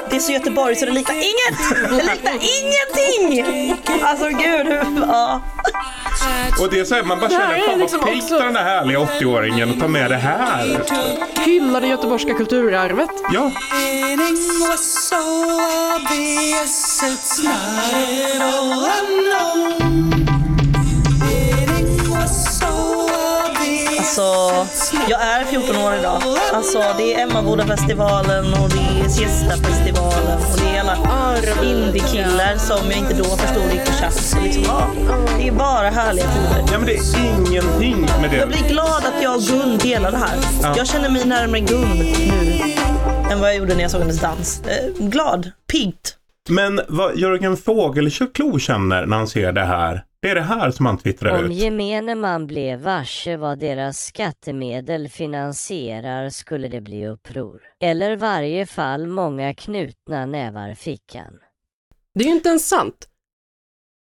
Det 0.10 0.16
är 0.16 0.20
så 0.20 0.32
Göteborg 0.32 0.76
så 0.76 0.86
det 0.86 0.92
liknar 0.92 1.16
inget! 1.16 1.90
Det 1.90 2.04
liknar 2.04 2.34
ingenting! 2.34 3.78
Alltså 4.04 4.28
gud, 4.28 4.68
hur... 4.68 5.06
Ja. 5.08 5.42
Och 6.62 6.70
det 6.72 6.80
är 6.80 6.86
så 6.86 6.96
här, 6.96 7.04
man 7.04 7.20
bara 7.20 7.30
känner, 7.30 7.60
fan 7.60 7.80
liksom 7.80 8.00
vad 8.00 8.10
av 8.42 8.48
den 8.48 8.56
här 8.56 8.64
härliga 8.64 9.00
80-åringen 9.00 9.74
att 9.74 9.80
ta 9.80 9.88
med 9.88 10.12
det 10.12 10.18
här. 10.18 10.84
Hylla 11.46 11.80
det 11.80 11.88
göteborgska 11.88 12.34
kulturarvet. 12.34 13.10
Ja, 13.34 13.52
Winning 13.72 14.38
Alltså, 24.18 25.02
jag 25.10 25.22
är 25.22 25.44
14 25.46 25.76
år 25.76 25.94
idag. 25.96 26.22
Alltså, 26.54 26.84
det 26.98 27.14
är 27.14 27.20
Emmabodafestivalen 27.24 28.54
och 28.54 28.70
det 28.70 29.06
är 29.06 29.10
Siesta-festivalen 29.10 30.38
och 30.38 30.58
det 30.60 30.78
är 30.78 30.80
alla 30.82 31.64
indie-killar 31.64 32.58
som 32.58 32.90
jag 32.92 33.00
inte 33.00 33.14
då 33.14 33.24
förstod 33.24 33.96
chatt. 34.00 34.14
Så 34.14 34.40
liksom, 34.40 34.64
ja, 34.68 34.88
det 35.38 35.48
är 35.48 35.52
bara 35.52 35.90
härliga 35.90 36.26
tider. 36.26 36.64
ja 36.72 36.78
men 36.78 36.86
det 36.86 36.94
är 36.96 37.26
ingenting 37.38 38.02
med 38.02 38.34
Jag 38.34 38.42
det. 38.42 38.48
blir 38.48 38.70
glad 38.70 39.06
att 39.06 39.24
jag 39.24 39.36
och 39.36 39.42
Gun 39.42 39.78
delar 39.78 40.12
det 40.12 40.18
här. 40.18 40.38
Jag 40.78 40.88
känner 40.88 41.10
mig 41.10 41.26
närmare 41.26 41.60
Gun 41.60 41.90
nu 41.98 42.14
än 43.32 43.40
vad 43.40 43.50
jag 43.50 43.56
gjorde 43.58 43.76
när 43.76 43.82
jag 43.82 43.92
såg 43.92 44.02
hennes 44.02 44.20
dans. 44.20 44.62
Eh, 44.68 45.06
glad, 45.08 45.52
piggt. 45.72 46.16
Men 46.50 46.82
vad 46.88 47.18
Jörgen 47.18 47.58
Fågelklo 47.58 48.60
känner 48.60 49.06
när 49.06 49.18
han 49.18 49.28
ser 49.28 49.52
det 49.52 49.66
här, 49.66 50.04
det 50.24 50.30
är 50.30 50.36
det 50.36 50.42
här 50.42 50.72
som 50.72 50.86
han 50.86 50.98
twittrar 50.98 51.40
Om 51.40 51.46
ut. 51.46 51.58
gemene 51.58 52.16
man 52.16 52.48
blev 52.48 52.80
varse 52.80 53.38
vad 53.38 53.60
deras 53.60 54.06
skattemedel 54.06 55.10
finansierar 55.10 56.30
skulle 56.30 56.68
det 56.68 56.82
bli 56.82 57.08
uppror. 57.08 57.62
Eller 57.80 58.16
varje 58.16 58.66
fall 58.66 59.08
många 59.08 59.54
knutna 59.54 60.26
nävar 60.26 60.74
fickan. 60.74 61.34
Det 62.16 62.24
är 62.24 62.28
ju 62.28 62.34
inte 62.34 62.50
ens 62.50 62.70
sant. 62.70 63.08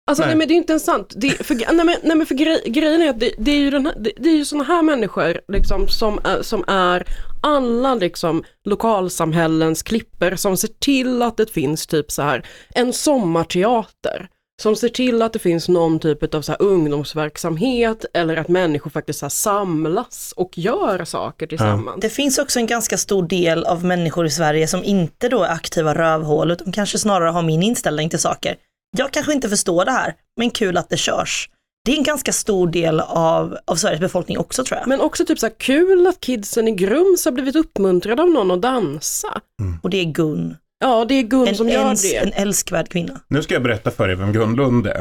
Alltså 0.07 0.23
Nej. 0.23 0.29
nej, 0.29 0.39
men 0.39 0.49
det 0.49 0.55
är 0.55 0.57
inte 0.57 0.73
ens 0.73 0.85
sant. 0.85 1.13
Det, 1.17 1.31
för, 1.31 1.55
nej, 1.55 1.87
men, 1.87 1.97
nej 2.03 2.17
men 2.17 2.27
för 2.27 2.35
grej, 2.35 2.63
grejen 2.67 3.03
är 3.03 3.11
att 3.11 3.21
det, 3.21 3.33
det 3.39 3.51
är 3.51 3.59
ju, 3.59 3.71
den 3.71 3.87
här, 3.87 3.95
det, 3.99 4.13
det 4.17 4.29
är 4.29 4.37
ju 4.37 4.45
sådana 4.45 4.65
här 4.65 4.83
människor 4.83 5.41
liksom, 5.49 5.89
som, 5.89 6.19
är, 6.25 6.43
som 6.43 6.65
är 6.67 7.05
alla 7.43 7.95
liksom, 7.95 8.45
lokalsamhällens 8.65 9.83
klipper 9.83 10.37
som 10.37 10.57
ser 10.57 10.69
till 10.69 11.23
att 11.23 11.37
det 11.37 11.51
finns 11.51 11.87
typ 11.87 12.11
så 12.11 12.23
här 12.23 12.47
en 12.75 12.93
sommarteater. 12.93 14.29
Som 14.63 14.77
ser 14.77 14.89
till 14.89 15.23
att 15.23 15.33
det 15.33 15.39
finns 15.39 15.69
någon 15.69 15.99
typ 15.99 16.35
av 16.35 16.43
så 16.43 16.53
här 16.53 16.63
ungdomsverksamhet 16.63 18.05
eller 18.15 18.37
att 18.37 18.49
människor 18.49 18.91
faktiskt 18.91 19.19
så 19.19 19.31
samlas 19.31 20.33
och 20.37 20.59
gör 20.59 21.05
saker 21.05 21.47
tillsammans. 21.47 22.01
Det 22.01 22.11
finns 22.11 22.39
också 22.39 22.59
en 22.59 22.67
ganska 22.67 22.97
stor 22.97 23.23
del 23.23 23.65
av 23.65 23.85
människor 23.85 24.27
i 24.27 24.31
Sverige 24.31 24.69
som 24.69 24.85
inte 24.85 25.29
då 25.29 25.43
är 25.43 25.49
aktiva 25.49 25.95
rövhål 25.95 26.51
utan 26.51 26.73
kanske 26.73 26.99
snarare 26.99 27.31
har 27.31 27.43
min 27.43 27.63
inställning 27.63 28.11
till 28.11 28.19
saker. 28.19 28.57
Jag 28.97 29.11
kanske 29.13 29.33
inte 29.33 29.49
förstår 29.49 29.85
det 29.85 29.91
här, 29.91 30.15
men 30.37 30.51
kul 30.51 30.77
att 30.77 30.89
det 30.89 30.97
körs. 30.97 31.51
Det 31.85 31.93
är 31.93 31.97
en 31.97 32.03
ganska 32.03 32.33
stor 32.33 32.69
del 32.69 33.01
av, 33.01 33.57
av 33.65 33.77
Sveriges 33.77 34.01
befolkning 34.01 34.39
också 34.39 34.65
tror 34.65 34.79
jag. 34.79 34.89
Men 34.89 35.01
också 35.01 35.25
typ 35.25 35.39
så 35.39 35.47
här 35.47 35.55
kul 35.59 36.07
att 36.07 36.21
kidsen 36.21 36.69
i 36.69 36.73
Grums 36.73 37.25
har 37.25 37.33
blivit 37.33 37.57
uppmuntrade 37.57 38.23
av 38.23 38.31
någon 38.31 38.51
att 38.51 38.63
dansa. 38.63 39.41
Och 39.83 39.91
det 39.91 39.97
är 39.97 40.05
Gun, 40.05 40.57
Ja, 40.79 41.05
det 41.05 41.15
är 41.15 41.23
Gun 41.23 41.55
som 41.55 41.67
en, 41.67 41.73
gör 41.73 41.85
ens, 41.85 42.03
det. 42.03 42.17
en 42.17 42.33
älskvärd 42.33 42.89
kvinna. 42.89 43.21
Nu 43.29 43.43
ska 43.43 43.55
jag 43.55 43.63
berätta 43.63 43.91
för 43.91 44.09
er 44.09 44.15
vem 44.15 44.33
Gun 44.33 44.57
Lund 44.57 44.87
är. 44.87 45.01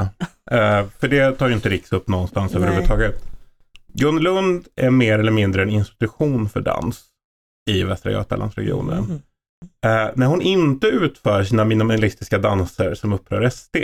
Eh, 0.52 0.86
för 1.00 1.08
det 1.08 1.32
tar 1.32 1.48
ju 1.48 1.54
inte 1.54 1.70
Riks 1.70 1.92
upp 1.92 2.08
någonstans 2.08 2.54
Nej. 2.54 2.64
överhuvudtaget. 2.64 3.24
Gun 3.94 4.20
Lund 4.20 4.68
är 4.76 4.90
mer 4.90 5.20
eller 5.20 5.32
mindre 5.32 5.62
en 5.62 5.70
institution 5.70 6.50
för 6.50 6.62
dans 6.62 7.04
i 7.70 7.84
Västra 7.84 8.12
Götalandsregionen. 8.12 8.98
Mm. 9.04 9.22
Eh, 9.86 10.12
när 10.16 10.26
hon 10.26 10.42
inte 10.42 10.88
utför 10.88 11.44
sina 11.44 11.66
minimalistiska 11.66 12.38
danser 12.38 12.96
som 12.96 13.14
upprör 13.14 13.50
SD, 13.50 13.78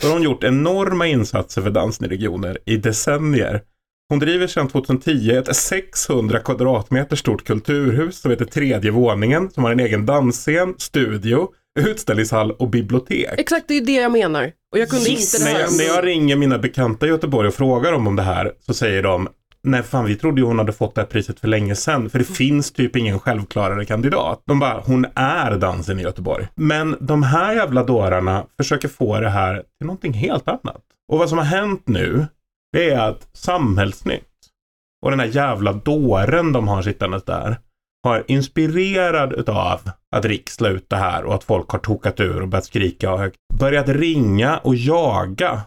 då 0.00 0.06
har 0.06 0.12
hon 0.12 0.22
gjort 0.22 0.44
enorma 0.44 1.06
insatser 1.06 1.62
för 1.62 1.70
dansen 1.70 2.06
i 2.06 2.08
regioner 2.08 2.58
i 2.66 2.76
decennier. 2.76 3.62
Hon 4.10 4.18
driver 4.18 4.46
sedan 4.46 4.68
2010 4.68 5.30
ett 5.30 5.56
600 5.56 6.38
kvadratmeter 6.38 7.16
stort 7.16 7.44
kulturhus 7.44 8.20
som 8.20 8.30
heter 8.30 8.44
Tredje 8.44 8.90
våningen, 8.90 9.50
som 9.50 9.64
har 9.64 9.70
en 9.70 9.80
egen 9.80 10.06
dansscen, 10.06 10.74
studio, 10.78 11.48
utställningshall 11.80 12.50
och 12.52 12.68
bibliotek. 12.70 13.34
Exakt, 13.40 13.64
det 13.68 13.74
är 13.76 13.80
det 13.84 13.92
jag 13.92 14.12
menar. 14.12 14.52
Och 14.72 14.78
jag 14.78 14.88
kunde 14.88 15.10
Yes. 15.10 15.34
inte 15.34 15.44
det 15.44 15.52
När 15.52 15.58
här. 15.58 15.66
jag, 15.66 15.76
när 15.76 15.84
jag 15.84 16.06
ringer 16.06 16.36
mina 16.36 16.58
bekanta 16.58 17.06
i 17.06 17.08
Göteborg 17.08 17.48
och 17.48 17.54
frågar 17.54 17.92
dem 17.92 18.06
om 18.06 18.16
det 18.16 18.22
här 18.22 18.52
så 18.66 18.74
säger 18.74 19.02
de 19.02 19.28
Nej 19.62 19.82
fan 19.82 20.04
vi 20.04 20.16
trodde 20.16 20.40
ju 20.40 20.46
hon 20.46 20.58
hade 20.58 20.72
fått 20.72 20.94
det 20.94 21.00
här 21.00 21.08
priset 21.08 21.40
för 21.40 21.48
länge 21.48 21.74
sedan 21.74 22.10
för 22.10 22.18
det 22.18 22.24
finns 22.24 22.72
typ 22.72 22.96
ingen 22.96 23.18
självklarare 23.18 23.84
kandidat. 23.84 24.42
De 24.46 24.58
bara, 24.58 24.80
hon 24.86 25.06
är 25.14 25.56
dansen 25.58 26.00
i 26.00 26.02
Göteborg. 26.02 26.46
Men 26.54 26.96
de 27.00 27.22
här 27.22 27.54
jävla 27.54 27.84
dårarna 27.84 28.46
försöker 28.56 28.88
få 28.88 29.20
det 29.20 29.30
här 29.30 29.54
till 29.78 29.86
någonting 29.86 30.12
helt 30.12 30.48
annat. 30.48 30.82
Och 31.12 31.18
vad 31.18 31.28
som 31.28 31.38
har 31.38 31.44
hänt 31.44 31.82
nu, 31.88 32.26
det 32.72 32.90
är 32.90 32.98
att 33.08 33.28
Samhällsnytt 33.32 34.26
och 35.02 35.10
den 35.10 35.20
här 35.20 35.26
jävla 35.26 35.72
dåren 35.72 36.52
de 36.52 36.68
har 36.68 36.82
sittandes 36.82 37.24
där 37.24 37.58
har 38.04 38.24
inspirerad 38.28 39.32
utav 39.32 39.90
att 40.16 40.24
Riks 40.24 40.60
la 40.60 40.68
ut 40.68 40.90
det 40.90 40.96
här 40.96 41.24
och 41.24 41.34
att 41.34 41.44
folk 41.44 41.70
har 41.70 41.78
tokat 41.78 42.20
ur 42.20 42.42
och 42.42 42.48
börjat 42.48 42.64
skrika 42.64 43.12
och 43.12 43.18
högt. 43.18 43.36
Börjat 43.58 43.88
ringa 43.88 44.58
och 44.58 44.74
jaga 44.74 45.62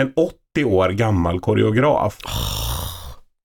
en 0.00 0.12
80 0.16 0.64
år 0.64 0.88
gammal 0.88 1.40
koreograf. 1.40 2.18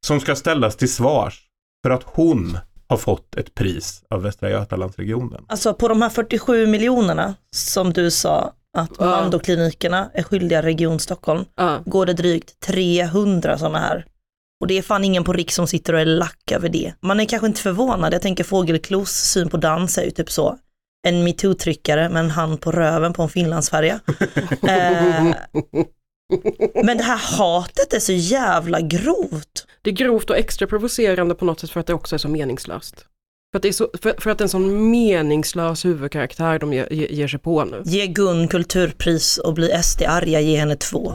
Som 0.05 0.19
ska 0.19 0.35
ställas 0.35 0.75
till 0.75 0.93
svars 0.93 1.41
för 1.83 1.89
att 1.89 2.03
hon 2.03 2.57
har 2.87 2.97
fått 2.97 3.35
ett 3.35 3.55
pris 3.55 4.03
av 4.09 4.21
Västra 4.21 4.49
Götalandsregionen. 4.49 5.45
Alltså 5.47 5.73
på 5.73 5.87
de 5.87 6.01
här 6.01 6.09
47 6.09 6.67
miljonerna 6.67 7.35
som 7.55 7.93
du 7.93 8.11
sa 8.11 8.53
att. 8.77 8.99
Mandoklinikerna 8.99 10.09
är 10.13 10.23
skyldiga 10.23 10.61
Region 10.61 10.99
Stockholm, 10.99 11.45
Ja. 11.55 11.83
går 11.85 12.05
det 12.05 12.13
drygt 12.13 12.59
300 12.59 13.57
sådana 13.57 13.79
här. 13.79 14.05
Och 14.61 14.67
det 14.67 14.77
är 14.77 14.81
fan 14.81 15.03
ingen 15.03 15.23
på 15.23 15.33
Riks 15.33 15.55
som 15.55 15.67
sitter 15.67 15.93
och 15.93 15.99
är 15.99 16.05
lack 16.05 16.51
över 16.51 16.69
det. 16.69 16.93
Man 17.01 17.19
är 17.19 17.25
kanske 17.25 17.47
inte 17.47 17.61
förvånad, 17.61 18.13
jag 18.13 18.21
tänker 18.21 18.43
Fågelklos 18.43 19.11
syn 19.11 19.49
på 19.49 19.57
dans 19.57 19.97
är 19.97 20.03
ju 20.03 20.11
typ 20.11 20.31
så. 20.31 20.57
En 21.07 21.27
metoo-tryckare 21.27 22.09
med 22.09 22.19
en 22.19 22.31
hand 22.31 22.61
på 22.61 22.71
röven 22.71 23.13
på 23.13 23.23
en 23.23 23.29
finlandsfärja. 23.29 23.99
eh, 24.67 25.33
men 26.83 26.97
det 26.97 27.03
här 27.03 27.37
hatet 27.37 27.93
är 27.93 27.99
så 27.99 28.11
jävla 28.11 28.81
grovt. 28.81 29.67
Det 29.81 29.89
är 29.89 29.93
grovt 29.93 30.29
och 30.29 30.37
extra 30.37 30.67
provocerande 30.67 31.35
på 31.35 31.45
något 31.45 31.59
sätt 31.59 31.69
för 31.69 31.79
att 31.79 31.87
det 31.87 31.93
också 31.93 32.15
är 32.15 32.19
så 32.19 32.29
meningslöst. 32.29 33.05
För 33.53 33.57
att 33.57 33.61
det 33.63 33.67
är, 33.67 33.71
så, 33.73 33.89
för, 34.01 34.15
för 34.21 34.29
att 34.31 34.37
det 34.37 34.41
är 34.41 34.45
en 34.45 34.49
sån 34.49 34.91
meningslös 34.91 35.85
huvudkaraktär 35.85 36.59
de 36.59 36.73
ge, 36.73 36.85
ge, 36.91 37.07
ger 37.09 37.27
sig 37.27 37.39
på 37.39 37.65
nu. 37.65 37.81
Ge 37.85 38.07
Gun 38.07 38.47
kulturpris 38.47 39.37
och 39.37 39.53
bli 39.53 39.83
SD 39.83 40.01
arga, 40.07 40.39
ge 40.39 40.57
henne 40.57 40.75
två. 40.75 41.13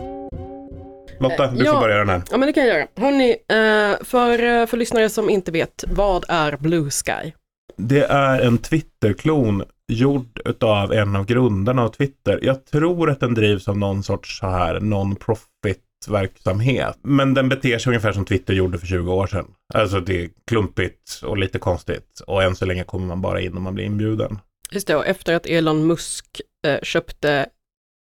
Lotta, 1.21 1.47
du 1.51 1.65
Ja. 1.65 1.73
får 1.73 1.81
börja 1.81 1.97
den 1.99 2.09
här. 2.09 2.23
Ja 2.31 2.37
men 2.37 2.47
det 2.47 2.53
kan 2.53 2.67
jag 2.67 2.77
göra. 2.79 2.87
Hörni, 2.97 3.31
eh, 3.31 4.05
för, 4.05 4.43
eh, 4.61 4.67
för 4.67 4.77
lyssnare 4.77 5.09
som 5.09 5.31
inte 5.31 5.51
vet, 5.53 5.85
vad 5.89 6.25
är 6.29 6.57
Blue 6.57 6.91
Sky? 6.91 7.33
Det 7.77 8.05
är 8.05 8.41
en 8.41 8.59
Twitterklon 8.59 9.65
gjord 9.93 10.41
utav 10.45 10.93
en 10.93 11.17
av 11.17 11.25
grundarna 11.27 11.83
av 11.83 11.89
Twitter. 11.89 12.39
Jag 12.43 12.65
tror 12.65 13.11
att 13.11 13.21
den 13.21 13.35
drivs 13.35 13.69
av 13.69 13.79
någon 13.79 14.03
sorts 14.03 14.39
så 14.39 14.47
här 14.47 14.81
non-profit 14.81 15.79
verksamhet. 16.07 16.99
Men 17.03 17.35
den 17.35 17.49
beter 17.49 17.79
sig 17.79 17.91
ungefär 17.91 18.13
som 18.13 18.25
Twitter 18.25 18.55
gjorde 18.55 18.79
för 18.79 18.87
20 18.87 19.13
år 19.13 19.27
sedan. 19.27 19.47
Alltså 19.75 20.01
det 20.01 20.25
är 20.25 20.31
klumpigt 20.47 21.21
och 21.23 21.39
lite 21.39 21.59
konstigt. 21.59 22.21
Och 22.27 22.43
än 22.43 22.57
så 22.57 22.67
länge 22.67 22.85
kommer 22.85 23.07
man 23.07 23.21
bara 23.21 23.41
in 23.41 23.57
om 23.57 23.63
man 23.63 23.75
blir 23.75 23.85
inbjuden. 23.85 24.39
Just 24.71 24.87
det, 24.87 24.97
och 24.97 25.07
efter 25.07 25.35
att 25.35 25.47
Elon 25.47 25.87
Musk 25.87 26.41
eh, 26.67 26.79
köpte 26.83 27.47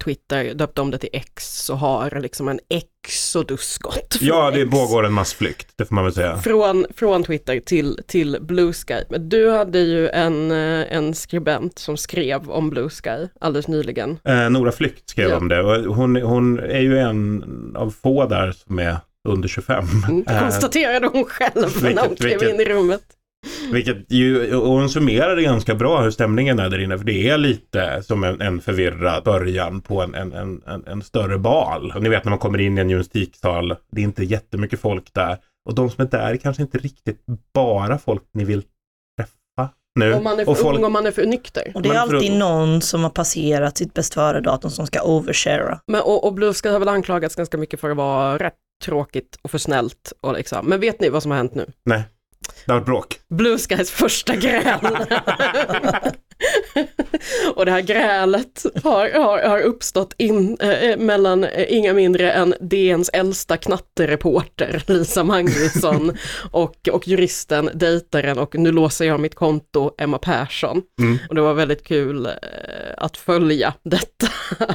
Twitter, 0.04 0.54
döpte 0.54 0.80
om 0.80 0.90
det 0.90 0.98
till 0.98 1.08
X, 1.12 1.64
så 1.64 1.74
har 1.74 2.20
liksom 2.20 2.48
en 2.48 2.60
exodus 2.70 3.78
gått. 3.78 4.14
från 4.18 4.28
Ja, 4.28 4.50
det 4.50 4.60
X. 4.62 4.70
pågår 4.70 5.06
en 5.06 5.12
massflykt, 5.12 5.68
det 5.76 5.84
får 5.84 5.94
man 5.94 6.04
väl 6.04 6.12
säga. 6.12 6.36
Från, 6.36 6.86
från 6.96 7.24
Twitter 7.24 7.60
till, 7.60 8.00
till 8.06 8.36
Blue 8.40 8.72
Sky. 8.72 8.94
Men 9.10 9.28
du 9.28 9.50
hade 9.50 9.78
ju 9.78 10.08
en, 10.08 10.50
eh, 10.50 10.96
en 10.96 11.14
skribent 11.14 11.78
som 11.78 11.96
skrev 11.96 12.50
om 12.50 12.70
Blue 12.70 12.90
Sky 12.90 13.28
alldeles 13.40 13.68
nyligen. 13.68 14.18
Eh, 14.24 14.50
Nora 14.50 14.72
Flykt 14.72 15.10
skrev 15.10 15.30
Ja. 15.30 15.36
om 15.36 15.48
det. 15.48 15.60
Och 15.62 15.96
hon, 15.96 16.16
hon 16.16 16.58
är 16.58 16.80
ju 16.80 16.98
en 16.98 17.42
av 17.76 17.90
få 18.02 18.26
där 18.26 18.52
som 18.66 18.78
är 18.78 18.96
under 19.28 19.48
25. 19.48 19.84
Mm, 20.08 20.24
Eh, 20.28 20.40
konstaterade 20.42 21.06
hon 21.06 21.24
själv 21.24 21.82
när 21.82 22.06
hon 22.06 22.16
klev 22.16 22.42
in 22.48 22.60
i 22.60 22.64
rummet. 22.64 23.00
Vilket 23.72 24.12
ju, 24.12 24.56
och 24.56 24.68
hon 24.68 24.90
summerade 24.90 25.42
ganska 25.42 25.74
bra 25.74 26.02
hur 26.02 26.10
stämningen 26.10 26.58
är 26.58 26.70
där 26.70 26.78
inne. 26.78 26.98
För 26.98 27.04
det 27.04 27.28
är 27.28 27.38
lite 27.38 28.02
som 28.02 28.24
en, 28.24 28.40
en 28.40 28.60
förvirrad 28.60 29.24
början 29.24 29.80
på 29.80 30.02
en, 30.02 30.14
en, 30.14 30.32
en, 30.32 30.84
en, 30.86 31.02
större 31.02 31.38
bal. 31.38 31.92
Och 31.96 32.02
ni 32.02 32.08
vet 32.08 32.24
när 32.24 32.30
man 32.30 32.38
kommer 32.38 32.58
in 32.58 32.78
i 32.78 32.80
en 32.80 32.90
gymnastiksal. 32.90 33.76
Det 33.92 34.00
är 34.00 34.04
inte 34.04 34.24
jättemycket 34.24 34.80
folk 34.80 35.14
där. 35.14 35.38
Och 35.68 35.74
de 35.74 35.90
som 35.90 36.04
är 36.04 36.08
där 36.08 36.32
är 36.32 36.36
kanske 36.36 36.62
inte 36.62 36.78
riktigt 36.78 37.24
bara 37.54 37.98
folk 37.98 38.22
ni 38.32 38.44
vill 38.44 38.62
träffa 39.18 39.72
nu. 39.94 40.14
Om 40.14 40.24
man 40.24 40.40
är 40.40 40.44
för 40.44 40.52
och 40.52 40.58
folk, 40.58 40.78
ung 40.78 40.84
och 40.84 40.92
man 40.92 41.06
är 41.06 41.10
för 41.10 41.26
nykter. 41.26 41.72
Och 41.74 41.82
det 41.82 41.88
är 41.88 41.98
alltid 41.98 42.32
någon 42.32 42.80
som 42.80 43.02
har 43.02 43.10
passerat 43.10 43.76
sitt 43.76 43.94
bäst 43.94 44.14
före-datum 44.14 44.70
som 44.70 44.86
ska 44.86 45.02
overshara. 45.02 45.80
Men, 45.86 46.00
och, 46.00 46.26
och 46.26 46.34
Blue 46.34 46.54
Sky 46.54 46.68
har 46.68 46.78
väl 46.78 46.88
anklagats 46.88 47.34
ganska 47.34 47.58
mycket 47.58 47.80
för 47.80 47.90
att 47.90 47.96
vara 47.96 48.38
rätt 48.38 48.54
tråkigt 48.84 49.38
och 49.42 49.50
för 49.50 49.58
snällt. 49.58 50.12
Och 50.20 50.32
liksom. 50.32 50.66
Men 50.66 50.80
vet 50.80 51.00
ni 51.00 51.08
vad 51.08 51.22
som 51.22 51.30
har 51.30 51.38
hänt 51.38 51.54
nu? 51.54 51.66
Nej, 51.84 52.04
det 52.66 52.72
har 52.72 52.78
varit 52.78 52.86
bråk. 52.86 53.20
Blue 53.30 53.58
Skys 53.58 53.90
första 53.90 54.36
gräl. 54.36 54.78
och 57.54 57.66
det 57.66 57.72
här 57.72 57.80
grälet 57.80 58.66
har, 58.84 59.10
har, 59.10 59.38
har 59.42 59.60
uppstått 59.60 60.14
in, 60.18 60.56
eh, 60.60 60.96
mellan 60.98 61.44
eh, 61.44 61.72
inga 61.72 61.92
mindre 61.92 62.32
än 62.32 62.54
DNs 62.60 63.10
äldsta 63.12 63.56
knattereporter 63.56 64.82
Lisa 64.86 65.24
Magnusson 65.24 66.16
och, 66.50 66.88
och 66.92 67.08
juristen, 67.08 67.70
dejtaren 67.74 68.38
och 68.38 68.54
nu 68.54 68.72
låser 68.72 69.04
jag 69.04 69.20
mitt 69.20 69.34
konto 69.34 69.94
Emma 69.98 70.18
Persson. 70.18 70.82
Mm. 71.00 71.18
Och 71.28 71.34
det 71.34 71.40
var 71.40 71.54
väldigt 71.54 71.84
kul 71.84 72.26
eh, 72.26 72.32
att 72.96 73.16
följa 73.16 73.74
detta. 73.82 74.28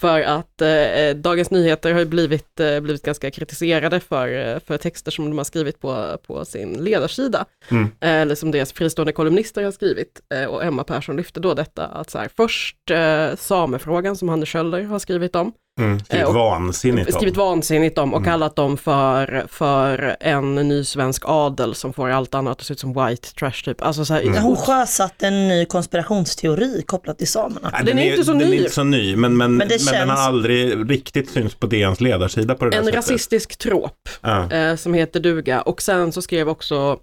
för 0.00 0.20
att 0.20 0.62
eh, 0.62 1.16
Dagens 1.16 1.50
Nyheter 1.50 1.92
har 1.92 2.00
ju 2.00 2.06
blivit, 2.06 2.60
eh, 2.60 2.80
blivit 2.80 3.02
ganska 3.02 3.30
kritiserade 3.30 4.00
för, 4.00 4.28
eh, 4.28 4.60
för 4.66 4.78
texter 4.78 5.10
som 5.10 5.24
de 5.24 5.38
har 5.38 5.44
skrivit 5.44 5.80
på, 5.80 6.18
på 6.26 6.44
sin 6.44 6.84
ledarsida. 6.84 7.44
Mm. 7.68 7.90
Eller 8.00 8.34
som 8.34 8.50
deras 8.50 8.72
fristående 8.72 9.12
kolumnister 9.12 9.62
har 9.62 9.70
skrivit. 9.70 10.20
Och 10.48 10.64
Emma 10.64 10.84
Persson 10.84 11.07
lyfte 11.16 11.40
då 11.40 11.54
detta 11.54 11.86
att 11.86 12.10
så 12.10 12.18
här, 12.18 12.30
först 12.36 12.90
eh, 12.90 13.36
samefrågan 13.36 14.16
som 14.16 14.28
Hanne 14.28 14.46
Kjöller 14.46 14.82
har 14.82 14.98
skrivit 14.98 15.34
om. 15.36 15.52
Mm, 15.78 16.00
skrivit 16.00 16.22
Eh, 16.24 16.28
och- 16.28 16.34
vansinnigt. 16.34 17.14
Skrivit 17.14 17.36
vansinnigt 17.36 17.98
om 17.98 18.14
och 18.14 18.18
Mm. 18.20 18.30
kallat 18.30 18.56
dem 18.56 18.76
för, 18.78 19.44
för 19.48 20.16
en 20.20 20.54
ny 20.54 20.84
svensk 20.84 21.22
adel 21.26 21.74
som 21.74 21.92
får 21.92 22.08
allt 22.10 22.34
annat 22.34 22.60
att 22.60 22.66
se 22.66 22.72
ut 22.72 22.80
som 22.80 22.92
white 23.06 23.34
trash 23.34 23.52
typ. 23.64 23.82
Alltså 23.82 24.04
så 24.04 24.14
här, 24.14 24.22
Mm. 24.22 24.42
Hon 24.42 24.56
sjösatte 24.56 25.26
en 25.26 25.48
ny 25.48 25.64
konspirationsteori 25.64 26.82
kopplat 26.86 27.18
till 27.18 27.28
samerna. 27.28 27.70
Nej, 27.72 27.82
Den 27.84 27.98
är 27.98 28.10
inte 28.10 28.24
så 28.24 28.32
den 28.32 28.38
ny. 28.50 28.54
är 28.56 28.58
inte 28.60 28.70
så 28.70 28.84
ny, 28.84 29.16
men, 29.16 29.36
men, 29.36 29.56
men, 29.56 29.68
Men 29.68 29.94
den 29.94 30.08
har 30.10 30.16
aldrig 30.16 30.90
riktigt 30.90 31.30
synts 31.30 31.54
på 31.54 31.66
DNs 31.66 32.00
ledarsida 32.00 32.54
på 32.54 32.64
det 32.64 32.76
en 32.76 32.84
sättet. 32.84 32.96
rasistisk 32.98 33.56
trop. 33.58 34.08
Ja. 34.20 34.52
eh, 34.52 34.76
som 34.76 34.94
heter 34.94 35.20
duga. 35.20 35.60
Och 35.62 35.82
sen 35.82 36.12
så 36.12 36.22
skrev 36.22 36.48
också 36.48 36.98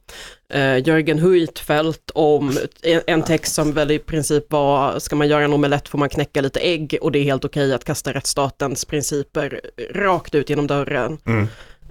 eh, 0.54 0.88
Jörgen 0.88 1.20
Huitfeldt 1.20 2.12
om 2.14 2.58
en, 2.84 3.02
en 3.08 3.22
text 3.24 3.56
som 3.56 3.74
väl 3.74 3.92
i 3.92 4.00
princip 4.00 4.52
var, 4.52 5.00
ska 5.00 5.16
man 5.16 5.28
göra 5.28 5.44
en 5.44 5.54
omelett 5.54 5.88
får 5.88 5.98
man 5.98 6.10
knäcka 6.10 6.42
lite 6.42 6.60
ägg 6.60 6.98
och 7.02 7.12
det 7.12 7.20
är 7.20 7.24
helt 7.24 7.46
okej 7.46 7.74
att 7.74 7.84
kasta 7.84 8.14
rättsstatens 8.14 8.65
principer 8.88 9.62
rakt 9.94 10.36
ut 10.36 10.50
genom 10.50 10.68
dörren. 10.68 11.18
Mm. 11.26 11.48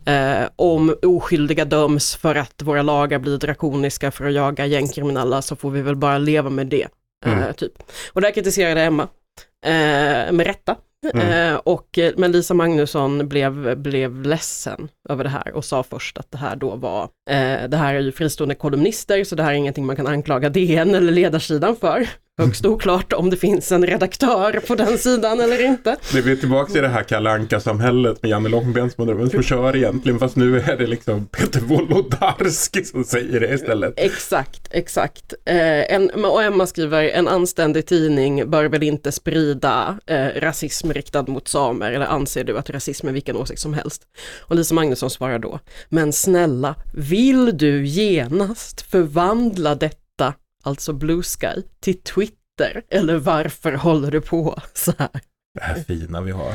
Eh, 0.06 0.48
om 0.56 0.94
oskyldiga 1.02 1.64
döms 1.64 2.16
för 2.16 2.34
att 2.34 2.62
våra 2.62 2.82
lagar 2.82 3.18
blir 3.18 3.38
drakoniska 3.38 4.10
för 4.10 4.24
att 4.26 4.32
jaga 4.32 4.66
gängkriminella 4.66 5.42
så 5.42 5.56
får 5.56 5.70
vi 5.70 5.82
väl 5.82 5.96
bara 5.96 6.18
leva 6.18 6.50
med 6.50 6.66
det. 6.66 6.86
Eh, 7.26 7.32
Mm. 7.32 7.54
typ. 7.54 7.72
Och 8.12 8.20
där 8.20 8.30
kritiserade 8.30 8.82
Emma, 8.82 9.02
eh, 9.66 10.32
med 10.32 10.40
rätta. 10.46 10.76
Mm. 11.14 11.28
Eh, 11.52 11.54
och, 11.64 11.98
eh, 11.98 12.12
men 12.16 12.32
Lisa 12.32 12.54
Magnusson 12.54 13.28
blev, 13.28 13.78
blev 13.78 14.22
ledsen 14.22 14.88
över 15.08 15.24
det 15.24 15.30
här 15.30 15.52
och 15.52 15.64
sa 15.64 15.82
först 15.82 16.18
att 16.18 16.30
det 16.30 16.38
här 16.38 16.56
då 16.56 16.76
var, 16.76 17.02
eh, 17.30 17.68
det 17.68 17.76
här 17.76 17.94
är 17.94 18.00
ju 18.00 18.12
fristående 18.12 18.54
kolumnister 18.54 19.24
så 19.24 19.34
det 19.36 19.42
här 19.42 19.50
är 19.50 19.54
ingenting 19.54 19.86
man 19.86 19.96
kan 19.96 20.06
anklaga 20.06 20.48
DN 20.48 20.94
eller 20.94 21.12
ledarsidan 21.12 21.76
för. 21.76 22.08
Högst 22.38 22.66
oklart 22.66 23.12
om 23.12 23.30
det 23.30 23.36
finns 23.36 23.72
en 23.72 23.86
redaktör 23.86 24.60
på 24.66 24.74
den 24.74 24.98
sidan 24.98 25.40
eller 25.40 25.64
inte. 25.64 25.96
Det 26.12 26.18
är 26.18 26.36
tillbaka 26.36 26.78
i 26.78 26.80
det 26.80 26.88
här 26.88 27.02
Kalle 27.02 27.30
Anka-samhället 27.30 28.22
med 28.22 28.30
Janne 28.30 28.48
Långben 28.48 28.90
som 28.90 29.02
undrar 29.02 29.14
vem 29.14 29.30
som 29.30 29.42
kör 29.42 29.76
egentligen. 29.76 30.18
Fast 30.18 30.36
nu 30.36 30.60
är 30.60 30.76
det 30.76 30.86
liksom 30.86 31.26
Peter 31.26 31.60
Wolodarski 31.60 32.84
som 32.84 33.04
säger 33.04 33.40
det 33.40 33.54
istället. 33.54 33.94
Exakt, 33.96 34.68
exakt. 34.70 35.34
Eh, 35.44 35.94
en, 35.94 36.24
och 36.24 36.42
Emma 36.42 36.66
skriver, 36.66 37.04
en 37.04 37.28
anständig 37.28 37.86
tidning 37.86 38.50
bör 38.50 38.64
väl 38.64 38.82
inte 38.82 39.12
sprida 39.12 39.98
eh, 40.06 40.26
rasism 40.26 40.92
riktad 40.92 41.22
mot 41.22 41.48
samer 41.48 41.92
eller 41.92 42.06
anser 42.06 42.44
du 42.44 42.58
att 42.58 42.70
rasism 42.70 43.08
är 43.08 43.12
vilken 43.12 43.36
åsikt 43.36 43.60
som 43.60 43.74
helst? 43.74 44.02
Och 44.40 44.56
Lisa 44.56 44.74
Magnusson 44.74 45.10
svarar 45.10 45.38
då, 45.38 45.58
men 45.88 46.12
snälla, 46.12 46.74
vill 46.94 47.58
du 47.58 47.86
genast 47.86 48.80
förvandla 48.80 49.74
detta, 49.74 50.03
alltså 50.64 50.92
Blue 50.92 51.22
Sky, 51.22 51.62
till 51.80 52.02
Twitter? 52.02 52.82
Eller 52.90 53.16
varför 53.16 53.72
håller 53.72 54.10
du 54.10 54.20
på 54.20 54.60
så 54.74 54.92
här? 54.98 55.10
Det 55.54 55.64
här 55.64 55.82
fina 55.82 56.20
vi 56.20 56.30
har. 56.30 56.54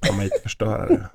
Kommer 0.08 0.24
inte 0.24 0.38
förstöra 0.42 0.86
det. 0.88 1.08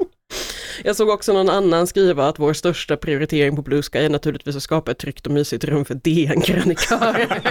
Jag 0.84 0.96
såg 0.96 1.10
också 1.10 1.34
någon 1.34 1.50
annan 1.50 1.88
skriva 1.88 2.28
att 2.28 2.40
vår 2.40 2.54
största 2.54 2.98
prioritering 2.98 3.56
på 3.56 3.62
Blue 3.62 3.82
Sky 3.82 4.00
är 4.00 4.10
naturligtvis 4.10 4.56
att 4.56 4.64
skapa 4.64 4.92
ett 4.92 4.98
tryggt 4.98 5.26
och 5.26 5.32
mysigt 5.32 5.64
rum 5.64 5.86
för 5.86 5.96
DN-krönikörer. 5.96 7.42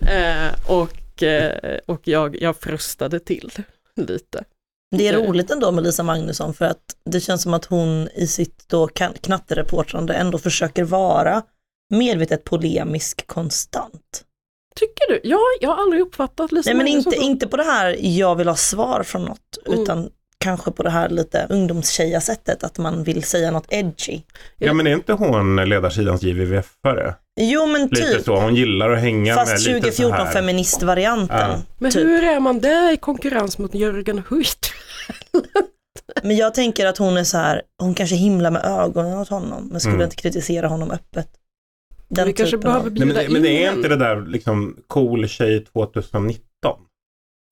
eh, 0.00 0.70
och 0.70 1.22
eh, 1.22 1.78
och 1.86 2.08
jag, 2.08 2.42
jag 2.42 2.56
frustade 2.56 3.20
till 3.20 3.50
lite. 3.96 4.44
Det 4.96 5.08
är 5.08 5.12
roligt 5.12 5.50
ändå 5.50 5.72
med 5.72 5.84
Lisa 5.84 6.02
Magnusson 6.02 6.54
för 6.54 6.64
att 6.64 6.96
det 7.04 7.20
känns 7.20 7.42
som 7.42 7.54
att 7.54 7.64
hon 7.64 8.08
i 8.14 8.26
sitt 8.26 8.64
då 8.68 8.88
knattereportrande 9.22 10.14
ändå 10.14 10.38
försöker 10.38 10.84
vara 10.84 11.42
medvetet 11.90 12.44
polemisk 12.44 13.26
konstant. 13.26 14.24
Tycker 14.76 15.08
du? 15.12 15.20
Ja, 15.28 15.40
jag 15.60 15.70
har 15.70 15.82
aldrig 15.82 16.02
uppfattat 16.02 16.52
Lisa 16.52 16.70
Nej 16.70 16.76
men 16.76 16.86
inte, 16.88 17.10
så. 17.10 17.16
inte 17.22 17.46
på 17.46 17.56
det 17.56 17.62
här 17.64 17.96
jag 18.00 18.34
vill 18.36 18.48
ha 18.48 18.56
svar 18.56 19.02
från 19.02 19.22
något 19.24 19.58
Mm. 19.66 19.80
utan 19.82 20.10
kanske 20.38 20.70
på 20.70 20.82
det 20.82 20.90
här 20.90 21.08
lite 21.08 21.46
ungdomstjeja 21.50 22.20
sättet 22.20 22.64
att 22.64 22.78
man 22.78 23.04
vill 23.04 23.22
säga 23.22 23.50
något 23.50 23.66
edgy. 23.68 24.20
Ja 24.58 24.72
men 24.72 24.86
är 24.86 24.92
inte 24.92 25.12
hon 25.12 25.56
ledarsidans 25.68 26.22
JVVF-are? 26.22 27.14
Jo 27.40 27.66
men 27.66 27.82
Lite 27.86 28.02
typ, 28.12 28.24
så, 28.24 28.36
hon 28.40 28.54
gillar 28.54 28.90
att 28.90 29.00
hänga 29.00 29.34
med 29.34 29.46
fast 29.46 29.66
lite 29.66 29.80
så 29.80 29.80
2014 29.80 30.26
här. 30.26 30.32
feministvarianten. 30.32 31.50
Ja. 31.50 31.58
Men 31.78 31.90
typ. 31.90 32.02
hur 32.02 32.24
är 32.24 32.40
man 32.40 32.60
det 32.60 32.90
i 32.92 32.96
konkurrens 32.96 33.58
mot 33.58 33.74
Jörgen 33.74 34.22
Huit? 34.30 34.72
Men 36.22 36.36
jag 36.36 36.54
tänker 36.54 36.86
att 36.86 36.98
hon 36.98 37.16
är 37.16 37.24
så 37.24 37.36
här, 37.38 37.62
hon 37.82 37.94
kanske 37.94 38.16
himlar 38.16 38.50
med 38.50 38.64
ögonen 38.64 39.18
åt 39.18 39.28
honom 39.28 39.68
men 39.70 39.80
skulle 39.80 39.94
Mm. 39.94 40.04
inte 40.04 40.16
kritisera 40.16 40.68
honom 40.68 40.90
öppet. 40.90 41.28
Den 42.10 42.26
Vi 42.26 42.32
kanske 42.32 42.58
behöver 42.58 42.90
Nej, 42.90 42.92
bjuda 42.92 43.22
men, 43.22 43.32
men 43.32 43.42
det 43.42 43.48
in 43.48 43.56
är 43.56 43.64
henne. 43.64 43.76
inte 43.76 43.88
det 43.88 43.96
där 43.96 44.26
liksom 44.26 44.76
cool 44.86 45.28
tjej 45.28 45.64
2019? 45.64 46.40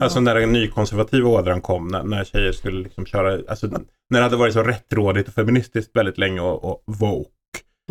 Alltså 0.03 0.21
när 0.21 0.35
den 0.35 0.53
nykonservativa 0.53 1.29
ådran 1.29 1.61
kom, 1.61 1.89
när, 1.89 2.03
när 2.03 2.25
tjejer 2.25 2.53
skulle 2.53 2.83
liksom 2.83 3.07
köra, 3.07 3.41
alltså 3.49 3.67
när 3.67 4.19
det 4.21 4.23
hade 4.23 4.37
varit 4.37 4.55
så 4.55 4.63
rättrådigt 4.63 5.29
och 5.29 5.35
feministiskt 5.35 5.97
väldigt 5.97 6.19
länge 6.19 6.41
och, 6.41 6.65
och 6.65 6.83
woke. 6.87 7.31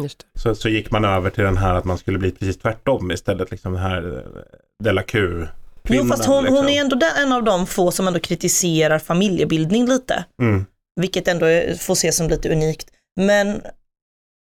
Just 0.02 0.20
det. 0.34 0.40
Så, 0.40 0.56
så 0.56 0.70
gick 0.70 0.92
man 0.92 1.06
över 1.06 1.30
till 1.30 1.44
den 1.44 1.58
här 1.58 1.74
att 1.76 1.86
man 1.86 1.98
skulle 1.98 2.18
bli 2.20 2.32
precis 2.32 2.58
tvärtom 2.58 3.12
istället, 3.12 3.52
liksom 3.52 3.74
den 3.74 3.82
här 3.82 4.18
eh, 4.18 4.42
Della 4.84 5.04
Q. 5.04 5.46
Jo 5.90 6.04
fast 6.06 6.26
hon, 6.26 6.44
liksom. 6.44 6.58
hon 6.58 6.70
är 6.70 6.82
ändå 6.82 6.96
den, 6.96 7.12
en 7.28 7.34
av 7.34 7.44
de 7.44 7.68
få 7.68 7.92
som 7.92 8.08
ändå 8.08 8.20
kritiserar 8.20 9.00
familjebildning 9.00 9.88
lite. 9.88 10.26
Mm. 10.42 10.66
Vilket 11.02 11.28
ändå 11.28 11.46
är- 11.46 11.74
får 11.76 11.94
ses 11.94 12.18
som 12.18 12.28
lite 12.30 12.50
unikt. 12.50 12.88
Men 13.22 13.62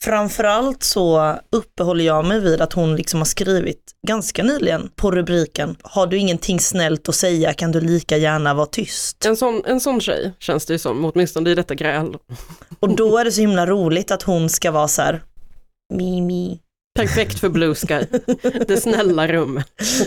framförallt 0.05 0.83
så 0.83 1.35
uppehåller 1.53 2.05
jag 2.05 2.25
mig 2.27 2.41
vid 2.41 2.61
att 2.61 2.73
hon 2.73 2.97
liksom 2.97 3.21
har 3.21 3.25
skrivit 3.25 3.93
ganska 4.07 4.43
nyligen 4.43 4.91
på 4.97 5.11
rubriken 5.11 5.77
Har 5.83 6.07
du 6.07 6.17
ingenting 6.17 6.61
snällt 6.61 7.09
att 7.09 7.15
säga 7.15 7.53
kan 7.53 7.73
du 7.73 7.81
lika 7.81 8.17
gärna 8.17 8.55
vara 8.55 8.67
tyst. 8.67 9.27
En 9.27 9.37
sån, 9.37 9.63
en 9.67 9.81
sån 9.81 10.01
tjej 10.01 10.33
känns 10.39 10.67
det 10.67 10.73
ju 10.73 10.79
som, 10.79 11.05
åtminstone 11.05 11.51
i 11.51 11.55
detta 11.55 11.75
gräl. 11.75 12.15
Och 12.81 12.97
då 12.97 13.19
är 13.19 13.25
det 13.25 13.33
så 13.33 13.41
himla 13.41 13.67
roligt 13.67 14.11
att 14.11 14.23
hon 14.23 14.49
ska 14.49 14.71
vara 14.71 14.89
så 14.89 15.03
här 15.03 15.23
Mimi. 15.95 16.59
Perfekt 16.99 17.39
för 17.39 17.49
Blue 17.49 17.75
Sky, 17.75 18.05
det 18.69 18.77
snälla 18.77 19.27
rummet. 19.29 19.67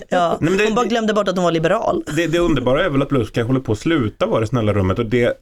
Ja, 0.10 0.38
Nej, 0.42 0.50
men 0.50 0.58
det- 0.58 0.66
hon 0.66 0.76
bara 0.76 0.86
glömde 0.86 1.14
bort 1.14 1.28
att 1.28 1.36
hon 1.36 1.44
var 1.44 1.52
liberal. 1.52 2.04
Det, 2.16 2.28
det 2.28 2.40
underbara 2.40 2.86
är 2.86 2.90
väl 2.90 3.02
att 3.02 3.10
Blue 3.10 3.26
Sky 3.26 3.42
håller 3.42 3.60
på 3.60 3.72
att 3.72 3.80
sluta 3.80 4.26
vara 4.26 4.40
det 4.42 4.48
snälla 4.48 4.74
rummet 4.74 5.00
och 5.00 5.06
det 5.06 5.34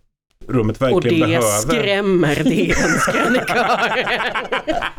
rummet 0.47 0.75
Och 0.75 0.81
verkligen 0.81 1.19
det 1.19 1.25
behöver. 1.25 1.47
skrämmer 1.47 2.35
DNs 2.35 3.05
krönikörer. 3.05 4.21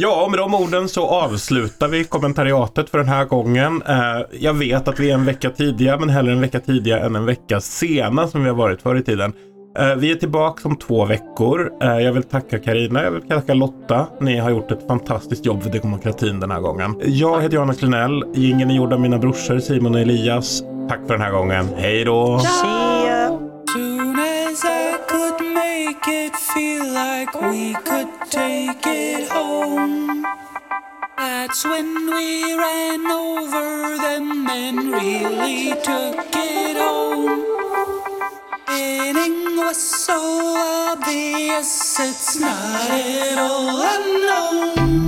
Ja, 0.00 0.22
och 0.24 0.30
med 0.30 0.40
de 0.40 0.54
orden 0.54 0.88
så 0.88 1.06
avslutar 1.08 1.88
vi 1.88 2.04
kommentariatet 2.04 2.90
för 2.90 2.98
den 2.98 3.08
här 3.08 3.24
gången. 3.24 3.82
Eh, 3.88 3.96
jag 4.40 4.54
vet 4.54 4.88
att 4.88 5.00
vi 5.00 5.10
är 5.10 5.14
en 5.14 5.24
vecka 5.24 5.50
tidiga, 5.50 5.96
men 5.98 6.08
hellre 6.08 6.32
en 6.32 6.40
vecka 6.40 6.60
tidiga 6.60 6.98
än 6.98 7.16
en 7.16 7.24
vecka 7.26 7.60
sena 7.60 8.28
som 8.28 8.42
vi 8.42 8.48
har 8.48 8.56
varit 8.56 8.82
förr 8.82 8.96
i 8.96 9.02
tiden. 9.02 9.32
Eh, 9.78 9.94
vi 9.94 10.10
är 10.10 10.14
tillbaka 10.14 10.68
om 10.68 10.76
två 10.76 11.04
veckor. 11.04 11.70
Eh, 11.82 11.98
jag 11.98 12.12
vill 12.12 12.22
tacka 12.22 12.58
Karina, 12.58 13.02
jag 13.02 13.10
vill 13.10 13.28
tacka 13.28 13.54
Lotta. 13.54 14.06
Ni 14.20 14.38
har 14.38 14.50
gjort 14.50 14.70
ett 14.70 14.86
fantastiskt 14.86 15.46
jobb 15.46 15.62
för 15.62 15.70
demokratin 15.70 16.40
den 16.40 16.50
här 16.50 16.60
gången. 16.60 16.94
Jag 17.04 17.42
heter 17.42 17.54
Johannes 17.54 17.78
Klenell. 17.78 18.24
Jingeln 18.34 18.70
är 18.70 18.74
gjord 18.74 18.92
av 18.92 19.00
mina 19.00 19.18
brorsor 19.18 19.58
Simon 19.58 19.94
och 19.94 20.00
Elias. 20.00 20.62
Tack 20.88 21.00
för 21.06 21.14
den 21.14 21.22
här 21.22 21.32
gången. 21.32 21.68
Hej 21.76 22.04
då! 22.04 22.40
Tja! 22.40 23.47
Make 25.88 26.08
it 26.08 26.36
feel 26.36 26.86
like 26.92 27.32
we 27.40 27.72
could 27.72 28.10
take 28.28 28.84
it 28.84 29.28
home. 29.30 30.22
That's 31.16 31.64
when 31.64 31.88
we 32.14 32.54
ran 32.54 33.06
over 33.06 33.96
them 33.96 34.46
and 34.50 34.92
really 34.92 35.70
took 35.82 36.28
it 36.34 36.76
home. 36.76 37.42
Winning 38.68 39.56
was 39.56 39.78
so 39.78 40.18
obvious, 40.90 41.98
it's 42.00 42.38
not 42.38 42.90
at 42.90 43.38
all 43.38 43.80
unknown. 43.94 45.07